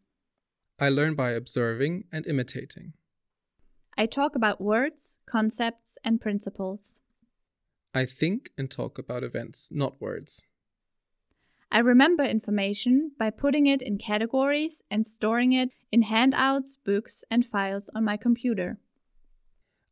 I 0.79 0.89
learn 0.89 1.15
by 1.15 1.33
observing 1.33 2.05
and 2.11 2.27
imitating. 2.27 2.95
I 3.99 4.07
talk 4.07 4.35
about 4.35 4.63
words, 4.63 5.19
concepts, 5.27 5.99
and 6.03 6.23
principles. 6.23 7.03
I 7.93 8.07
think 8.07 8.49
and 8.57 8.71
talk 8.71 8.99
about 8.99 9.25
events, 9.25 9.69
not 9.71 10.01
words. 10.01 10.43
I 11.71 11.81
remember 11.81 12.25
information 12.25 13.13
by 13.19 13.31
putting 13.31 13.67
it 13.67 13.83
in 13.83 13.99
categories 13.99 14.83
and 14.91 15.07
storing 15.07 15.53
it 15.53 15.71
in 15.93 16.03
handouts, 16.03 16.79
books, 16.83 17.25
and 17.31 17.45
files 17.45 17.91
on 17.95 18.05
my 18.05 18.17
computer. 18.17 18.79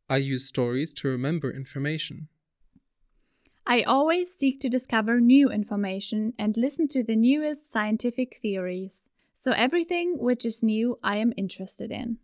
I 0.09 0.17
use 0.17 0.45
stories 0.45 0.93
to 0.95 1.07
remember 1.07 1.51
information. 1.51 2.29
I 3.65 3.81
always 3.83 4.33
seek 4.33 4.59
to 4.61 4.69
discover 4.69 5.19
new 5.19 5.51
information 5.51 6.33
and 6.39 6.55
listen 6.55 6.87
to 6.89 7.03
the 7.03 7.17
newest 7.17 7.69
scientific 7.69 8.37
theories. 8.41 9.09
So 9.33 9.51
everything 9.51 10.17
which 10.17 10.45
is 10.45 10.63
new 10.63 10.97
I 11.03 11.17
am 11.17 11.33
interested 11.37 11.91
in. 11.91 12.17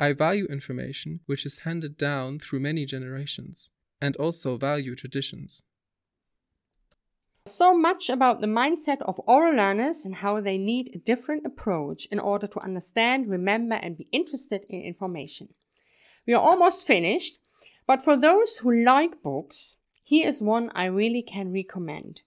I 0.00 0.12
value 0.12 0.46
information 0.46 1.20
which 1.26 1.46
is 1.46 1.60
handed 1.60 1.96
down 1.96 2.40
through 2.40 2.60
many 2.60 2.84
generations, 2.84 3.70
and 4.00 4.16
also 4.16 4.56
value 4.56 4.96
traditions. 4.96 5.62
So 7.46 7.76
much 7.76 8.08
about 8.08 8.40
the 8.40 8.46
mindset 8.46 9.02
of 9.02 9.20
oral 9.26 9.54
learners 9.54 10.06
and 10.06 10.14
how 10.14 10.40
they 10.40 10.56
need 10.56 10.90
a 10.94 10.98
different 10.98 11.44
approach 11.44 12.06
in 12.06 12.18
order 12.18 12.46
to 12.46 12.60
understand, 12.60 13.28
remember, 13.28 13.74
and 13.74 13.98
be 13.98 14.08
interested 14.12 14.64
in 14.70 14.80
information. 14.80 15.48
We 16.26 16.32
are 16.32 16.40
almost 16.40 16.86
finished, 16.86 17.40
but 17.86 18.02
for 18.02 18.16
those 18.16 18.56
who 18.56 18.72
like 18.72 19.22
books, 19.22 19.76
here 20.02 20.26
is 20.26 20.40
one 20.40 20.70
I 20.74 20.86
really 20.86 21.20
can 21.20 21.52
recommend. 21.52 22.22